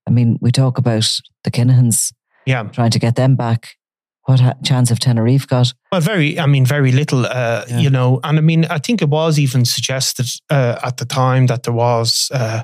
I 0.07 0.11
mean, 0.11 0.37
we 0.41 0.51
talk 0.51 0.77
about 0.77 1.09
the 1.43 1.51
Kinahans 1.51 2.13
Yeah. 2.45 2.63
trying 2.63 2.91
to 2.91 2.99
get 2.99 3.15
them 3.15 3.35
back. 3.35 3.75
What 4.25 4.39
ha- 4.39 4.53
chance 4.63 4.89
have 4.89 4.99
Tenerife 4.99 5.47
got? 5.47 5.73
Well, 5.91 6.01
very, 6.01 6.39
I 6.39 6.45
mean, 6.45 6.65
very 6.65 6.91
little, 6.91 7.25
uh, 7.25 7.65
Yeah. 7.67 7.79
you 7.79 7.89
know. 7.89 8.19
And 8.23 8.37
I 8.37 8.41
mean, 8.41 8.65
I 8.65 8.77
think 8.77 9.01
it 9.01 9.09
was 9.09 9.39
even 9.39 9.65
suggested 9.65 10.27
uh, 10.49 10.77
at 10.83 10.97
the 10.97 11.05
time 11.05 11.47
that 11.47 11.63
there 11.63 11.73
was 11.73 12.29
uh, 12.33 12.63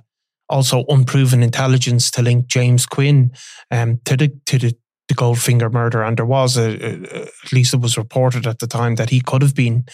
also 0.50 0.86
unproven 0.88 1.42
intelligence 1.44 2.12
to 2.12 2.22
link 2.22 2.48
James 2.48 2.86
Quinn 2.86 3.32
um, 3.72 4.00
to 4.06 4.16
the 4.16 4.30
to 4.46 4.58
the, 4.60 4.74
the 5.08 5.16
Goldfinger 5.16 5.72
murder, 5.72 6.04
and 6.04 6.18
there 6.18 6.26
was 6.28 6.58
a, 6.58 6.70
a, 6.70 7.24
at 7.24 7.52
least 7.52 7.74
it 7.74 7.82
was 7.82 7.98
reported 7.98 8.46
at 8.46 8.60
the 8.60 8.68
time 8.68 8.96
that 8.96 9.10
he 9.10 9.20
could 9.22 9.42
have 9.42 9.56
been. 9.56 9.86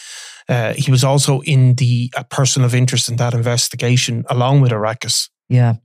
Uh, 0.50 0.74
he 0.74 0.92
was 0.92 1.04
also 1.04 1.42
in 1.46 1.76
the 1.76 2.12
a 2.18 2.24
person 2.26 2.64
of 2.66 2.76
interest 2.76 3.10
in 3.10 3.16
that 3.18 3.34
investigation, 3.34 4.26
along 4.30 4.62
with 4.62 4.72
Arakas. 4.72 5.30
Yeah. 5.50 5.76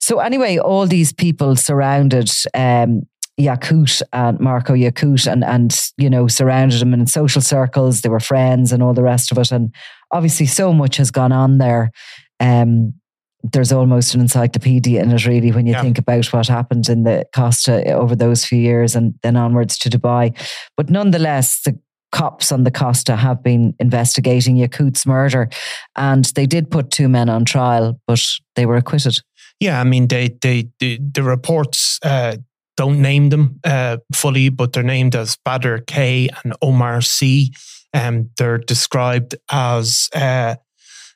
So 0.00 0.20
anyway, 0.20 0.56
all 0.58 0.86
these 0.86 1.12
people 1.12 1.56
surrounded 1.56 2.30
um, 2.54 3.02
Yakut 3.40 4.00
and 4.12 4.38
Marco 4.38 4.74
Yakut 4.74 5.30
and, 5.30 5.42
and, 5.44 5.78
you 5.96 6.08
know, 6.08 6.28
surrounded 6.28 6.80
him 6.80 6.94
in 6.94 7.06
social 7.06 7.42
circles. 7.42 8.00
They 8.00 8.08
were 8.08 8.20
friends 8.20 8.72
and 8.72 8.82
all 8.82 8.94
the 8.94 9.02
rest 9.02 9.32
of 9.32 9.38
it. 9.38 9.50
And 9.50 9.74
obviously 10.12 10.46
so 10.46 10.72
much 10.72 10.96
has 10.98 11.10
gone 11.10 11.32
on 11.32 11.58
there. 11.58 11.90
Um, 12.38 12.94
there's 13.42 13.72
almost 13.72 14.14
an 14.14 14.20
encyclopedia 14.20 15.02
in 15.02 15.10
it, 15.10 15.26
really, 15.26 15.52
when 15.52 15.66
you 15.66 15.72
Yeah. 15.72 15.82
think 15.82 15.98
about 15.98 16.32
what 16.32 16.48
happened 16.48 16.88
in 16.88 17.02
the 17.02 17.26
Costa 17.34 17.84
over 17.92 18.16
those 18.16 18.44
few 18.44 18.58
years 18.58 18.96
and 18.96 19.14
then 19.22 19.36
onwards 19.36 19.76
to 19.78 19.90
Dubai. 19.90 20.34
But 20.76 20.88
nonetheless, 20.88 21.60
the 21.62 21.78
cops 22.10 22.52
on 22.52 22.62
the 22.64 22.70
Costa 22.70 23.16
have 23.16 23.42
been 23.42 23.74
investigating 23.80 24.56
Yakut's 24.56 25.04
murder, 25.04 25.50
and 25.96 26.24
they 26.36 26.46
did 26.46 26.70
put 26.70 26.90
two 26.90 27.08
men 27.08 27.28
on 27.28 27.44
trial, 27.44 28.00
but 28.06 28.24
they 28.54 28.64
were 28.64 28.76
acquitted. 28.76 29.20
Yeah, 29.60 29.80
I 29.80 29.84
mean, 29.84 30.06
they, 30.08 30.30
they, 30.40 30.68
the, 30.78 30.98
the 31.12 31.22
reports 31.22 31.98
uh, 32.02 32.36
don't 32.76 33.00
name 33.00 33.28
them 33.28 33.60
uh, 33.64 33.98
fully, 34.12 34.48
but 34.48 34.72
they're 34.72 34.82
named 34.82 35.14
as 35.14 35.36
Badr 35.44 35.78
K 35.86 36.28
and 36.42 36.54
Omar 36.60 37.00
C. 37.00 37.54
Um, 37.92 38.30
they're 38.36 38.58
described 38.58 39.36
as 39.50 40.08
uh, 40.14 40.56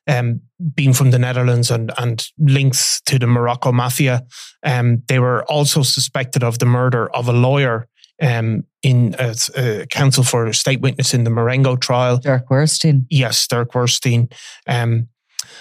um, 0.07 0.41
being 0.75 0.93
from 0.93 1.11
the 1.11 1.19
Netherlands 1.19 1.71
and, 1.71 1.93
and 1.99 2.27
links 2.39 3.01
to 3.07 3.19
the 3.19 3.27
Mocro 3.27 3.73
Mafia. 3.73 4.25
Um, 4.65 5.03
they 5.09 5.19
were 5.19 5.45
also 5.45 5.83
suspected 5.83 6.43
of 6.43 6.59
the 6.59 6.67
murder 6.67 7.11
of 7.15 7.29
a 7.29 7.33
lawyer 7.33 7.89
um, 8.21 8.65
in 8.83 9.15
a, 9.19 9.35
a, 9.57 9.87
counsel 9.87 10.25
for 10.25 10.47
a 10.47 10.55
state 10.55 10.81
witness 10.81 11.15
in 11.15 11.25
the 11.25 11.31
Marengo 11.31 11.77
trial. 11.77 12.19
Dirk 12.19 12.49
Werstein. 12.49 13.07
Yes, 13.11 13.47
Dirk 13.47 13.73
Werstein. 13.73 14.33
Um, 14.67 15.09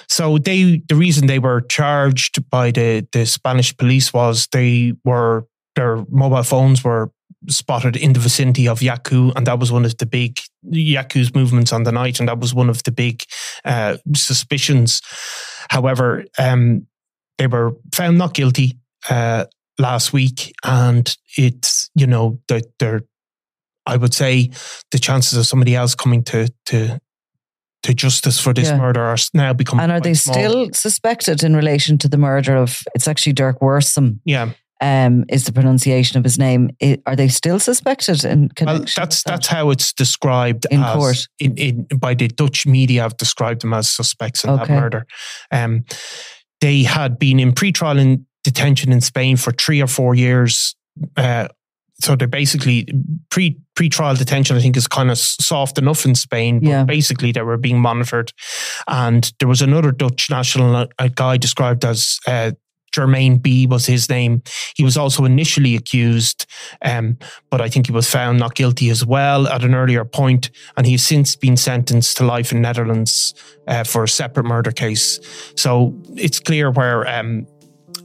so 0.07 0.37
they, 0.37 0.81
the 0.87 0.95
reason 0.95 1.27
they 1.27 1.39
were 1.39 1.61
charged 1.61 2.49
by 2.49 2.71
the 2.71 3.07
the 3.11 3.25
Spanish 3.25 3.75
police 3.75 4.13
was 4.13 4.47
they 4.51 4.93
were 5.03 5.45
their 5.77 6.03
mobile 6.09 6.43
phones 6.43 6.83
were 6.83 7.11
spotted 7.47 7.95
in 7.95 8.13
the 8.13 8.19
vicinity 8.19 8.67
of 8.67 8.79
Yaku, 8.79 9.31
and 9.35 9.45
that 9.45 9.59
was 9.59 9.71
one 9.71 9.85
of 9.85 9.95
the 9.97 10.07
big 10.07 10.39
Yaku's 10.65 11.33
movements 11.35 11.71
on 11.71 11.83
the 11.83 11.91
night, 11.91 12.19
and 12.19 12.27
that 12.27 12.39
was 12.39 12.53
one 12.53 12.67
of 12.67 12.81
the 12.83 12.91
big 12.91 13.23
uh, 13.63 13.97
suspicions. 14.15 15.01
However, 15.69 16.25
um, 16.39 16.87
they 17.37 17.45
were 17.45 17.75
found 17.93 18.17
not 18.17 18.33
guilty 18.33 18.79
uh, 19.07 19.45
last 19.77 20.13
week, 20.13 20.51
and 20.63 21.15
it's 21.37 21.89
you 21.95 22.07
know 22.07 22.39
that 22.47 22.65
they're. 22.79 23.01
I 23.85 23.95
would 23.95 24.13
say 24.13 24.49
the 24.91 24.99
chances 24.99 25.37
of 25.37 25.45
somebody 25.45 25.75
else 25.75 25.93
coming 25.95 26.23
to 26.23 26.51
to 26.65 26.99
to 27.83 27.93
justice 27.93 28.39
for 28.39 28.51
this 28.51 28.67
yeah. 28.67 28.77
murder 28.77 29.01
are 29.01 29.17
now 29.33 29.53
becoming. 29.53 29.83
And 29.83 29.91
are 29.91 30.01
they 30.01 30.15
small. 30.15 30.33
still 30.33 30.73
suspected 30.73 31.43
in 31.43 31.55
relation 31.55 31.99
to 31.99 32.09
the 32.09 32.17
murder 32.17 32.55
of? 32.55 32.81
It's 32.95 33.07
actually 33.07 33.33
Derk 33.33 33.59
Wiersum. 33.59 34.19
Yeah, 34.25 34.53
um, 34.81 35.25
is 35.29 35.45
the 35.45 35.53
pronunciation 35.53 36.17
of 36.17 36.23
his 36.23 36.37
name. 36.37 36.69
are 37.05 37.15
they 37.15 37.27
still 37.27 37.59
suspected 37.59 38.23
in 38.23 38.49
connection? 38.49 38.81
Well, 38.81 38.93
that's 38.95 39.23
that? 39.23 39.31
that's 39.31 39.47
how 39.47 39.69
it's 39.71 39.93
described 39.93 40.67
in 40.69 40.83
court. 40.83 41.27
In, 41.39 41.57
in, 41.57 41.83
by 41.97 42.13
the 42.13 42.27
Dutch 42.27 42.65
media, 42.65 43.01
have 43.01 43.17
described 43.17 43.61
them 43.61 43.73
as 43.73 43.89
suspects 43.89 44.43
in 44.43 44.51
okay. 44.51 44.65
that 44.65 44.81
murder. 44.81 45.07
Um, 45.51 45.85
they 46.61 46.83
had 46.83 47.19
been 47.19 47.39
in 47.39 47.53
pre-trial 47.53 47.97
in 47.97 48.25
detention 48.43 48.91
in 48.91 49.01
Spain 49.01 49.37
for 49.37 49.51
three 49.51 49.81
or 49.81 49.87
four 49.87 50.15
years. 50.15 50.75
Uh, 51.15 51.47
so 51.99 52.15
they're 52.15 52.27
basically 52.27 52.87
pre 53.29 53.57
pre-trial 53.75 54.15
detention. 54.15 54.55
I 54.55 54.59
think 54.59 54.77
is 54.77 54.87
kind 54.87 55.09
of 55.09 55.17
soft 55.17 55.77
enough 55.77 56.05
in 56.05 56.13
Spain, 56.13 56.59
but 56.59 56.69
yeah. 56.69 56.83
basically 56.83 57.31
they 57.31 57.41
were 57.41 57.57
being 57.57 57.79
monitored. 57.79 58.31
And 58.87 59.31
there 59.39 59.47
was 59.47 59.61
another 59.61 59.91
Dutch 59.91 60.29
national 60.29 60.87
a 60.99 61.09
guy 61.09 61.37
described 61.37 61.83
as 61.85 62.19
uh, 62.27 62.51
Jermaine 62.95 63.41
B 63.41 63.67
was 63.67 63.85
his 63.85 64.09
name. 64.09 64.41
He 64.75 64.83
was 64.83 64.97
also 64.97 65.25
initially 65.25 65.75
accused, 65.75 66.45
um, 66.81 67.17
but 67.49 67.61
I 67.61 67.69
think 67.69 67.87
he 67.87 67.91
was 67.91 68.09
found 68.09 68.39
not 68.39 68.55
guilty 68.55 68.89
as 68.89 69.05
well 69.05 69.47
at 69.47 69.63
an 69.63 69.75
earlier 69.75 70.05
point, 70.05 70.49
and 70.75 70.85
he's 70.85 71.05
since 71.05 71.35
been 71.35 71.57
sentenced 71.57 72.17
to 72.17 72.25
life 72.25 72.51
in 72.51 72.61
Netherlands 72.61 73.33
uh, 73.67 73.83
for 73.83 74.03
a 74.03 74.09
separate 74.09 74.45
murder 74.45 74.71
case. 74.71 75.19
So 75.55 75.93
it's 76.15 76.39
clear 76.39 76.71
where. 76.71 77.07
Um, 77.07 77.47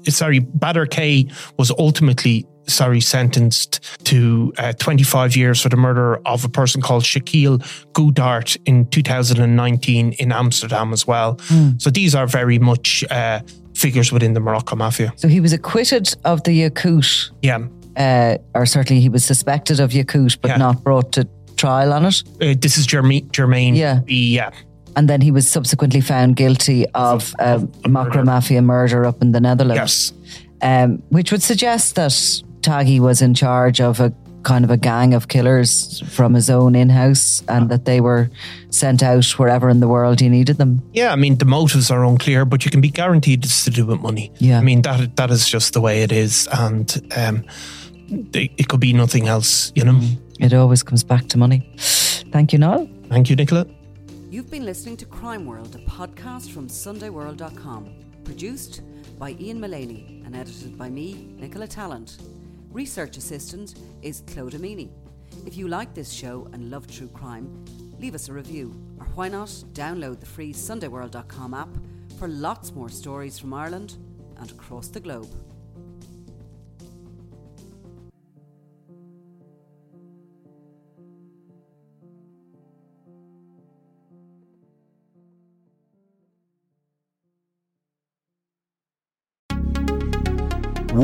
sorry, 0.08 0.40
Badr 0.40 0.84
K 0.86 1.26
was 1.58 1.70
ultimately 1.78 2.46
sorry, 2.66 3.00
sentenced 3.00 3.80
to 4.04 4.52
uh, 4.58 4.72
25 4.74 5.36
years 5.36 5.60
for 5.60 5.68
the 5.68 5.76
murder 5.76 6.16
of 6.26 6.44
a 6.44 6.48
person 6.48 6.80
called 6.80 7.02
Shaquille 7.02 7.58
Goudart 7.92 8.56
in 8.66 8.86
2019 8.86 10.12
in 10.12 10.32
Amsterdam 10.32 10.92
as 10.92 11.06
well. 11.06 11.36
Mm. 11.48 11.80
So 11.80 11.90
these 11.90 12.14
are 12.14 12.26
very 12.26 12.58
much 12.58 13.04
uh, 13.10 13.40
figures 13.74 14.12
within 14.12 14.34
the 14.34 14.40
Mocro 14.40 14.76
mafia. 14.76 15.12
So 15.16 15.28
he 15.28 15.40
was 15.40 15.52
acquitted 15.52 16.14
of 16.24 16.44
the 16.44 16.62
Yaqout. 16.62 17.30
Yeah. 17.42 17.66
Uh, 17.96 18.38
or 18.54 18.64
certainly 18.64 19.02
he 19.02 19.08
was 19.08 19.24
suspected 19.24 19.80
of 19.80 19.90
Yaqout, 19.90 20.38
but 20.40 20.48
yeah. 20.48 20.56
not 20.56 20.82
brought 20.82 21.12
to 21.12 21.28
trial 21.56 21.92
on 21.92 22.06
it. 22.06 22.22
Uh, 22.40 22.54
this 22.58 22.78
is 22.78 22.86
Jermaine. 22.86 23.30
Jermaine 23.30 23.76
yeah. 23.76 24.00
B, 24.04 24.34
yeah. 24.34 24.50
And 24.94 25.08
then 25.08 25.20
he 25.20 25.30
was 25.30 25.48
subsequently 25.48 26.00
found 26.00 26.36
guilty 26.36 26.86
of 26.94 27.34
uh, 27.38 27.58
Mocro 27.84 28.24
Mafia 28.24 28.60
murder 28.60 29.06
up 29.06 29.22
in 29.22 29.32
the 29.32 29.40
Netherlands. 29.40 30.12
Yes. 30.22 30.42
Um, 30.60 31.02
which 31.08 31.32
would 31.32 31.42
suggest 31.42 31.96
that 31.96 32.42
Taghi 32.62 33.00
was 33.00 33.20
in 33.20 33.34
charge 33.34 33.80
of 33.80 34.00
a 34.00 34.12
kind 34.42 34.64
of 34.64 34.70
a 34.70 34.76
gang 34.76 35.14
of 35.14 35.28
killers 35.28 36.00
from 36.08 36.34
his 36.34 36.50
own 36.50 36.74
in 36.74 36.88
house 36.88 37.42
and 37.48 37.68
that 37.70 37.84
they 37.84 38.00
were 38.00 38.30
sent 38.70 39.02
out 39.02 39.24
wherever 39.38 39.68
in 39.68 39.80
the 39.80 39.88
world 39.88 40.20
he 40.20 40.28
needed 40.28 40.58
them. 40.58 40.82
Yeah, 40.92 41.12
I 41.12 41.16
mean, 41.16 41.38
the 41.38 41.44
motives 41.44 41.90
are 41.90 42.04
unclear, 42.04 42.44
but 42.44 42.64
you 42.64 42.70
can 42.70 42.80
be 42.80 42.90
guaranteed 42.90 43.44
it's 43.44 43.64
to 43.64 43.70
do 43.70 43.86
with 43.86 44.00
money. 44.00 44.32
Yeah. 44.38 44.58
I 44.58 44.62
mean, 44.62 44.82
that 44.82 45.16
that 45.16 45.30
is 45.30 45.48
just 45.48 45.72
the 45.74 45.80
way 45.80 46.02
it 46.02 46.12
is. 46.12 46.48
And 46.52 47.12
um, 47.16 47.44
it 48.32 48.68
could 48.68 48.80
be 48.80 48.92
nothing 48.92 49.28
else, 49.28 49.72
you 49.74 49.84
know? 49.84 49.94
Mm. 49.94 50.18
It 50.40 50.54
always 50.54 50.82
comes 50.82 51.04
back 51.04 51.28
to 51.28 51.38
money. 51.38 51.72
Thank 52.32 52.52
you, 52.52 52.58
Niall. 52.58 52.88
Thank 53.08 53.30
you, 53.30 53.36
Nicola. 53.36 53.66
You've 54.30 54.50
been 54.50 54.64
listening 54.64 54.96
to 54.98 55.06
Crime 55.06 55.46
World, 55.46 55.76
a 55.76 55.90
podcast 55.90 56.50
from 56.50 56.68
SundayWorld.com, 56.68 57.90
produced 58.24 58.82
by 59.18 59.36
Ian 59.38 59.60
Mullaney 59.60 60.22
and 60.24 60.34
edited 60.34 60.76
by 60.78 60.88
me, 60.88 61.34
Nicola 61.38 61.68
Tallant. 61.68 62.16
Research 62.72 63.18
assistant 63.18 63.74
is 64.00 64.22
Claude 64.26 64.54
Amini. 64.54 64.88
If 65.46 65.58
you 65.58 65.68
like 65.68 65.92
this 65.92 66.10
show 66.10 66.48
and 66.54 66.70
love 66.70 66.86
true 66.86 67.08
crime, 67.08 67.66
leave 68.00 68.14
us 68.14 68.30
a 68.30 68.32
review, 68.32 68.74
or 68.98 69.04
why 69.14 69.28
not 69.28 69.48
download 69.74 70.20
the 70.20 70.26
free 70.26 70.54
SundayWorld.com 70.54 71.52
app 71.52 71.68
for 72.18 72.28
lots 72.28 72.72
more 72.72 72.88
stories 72.88 73.38
from 73.38 73.52
Ireland 73.52 73.98
and 74.38 74.50
across 74.50 74.88
the 74.88 75.00
globe. 75.00 75.28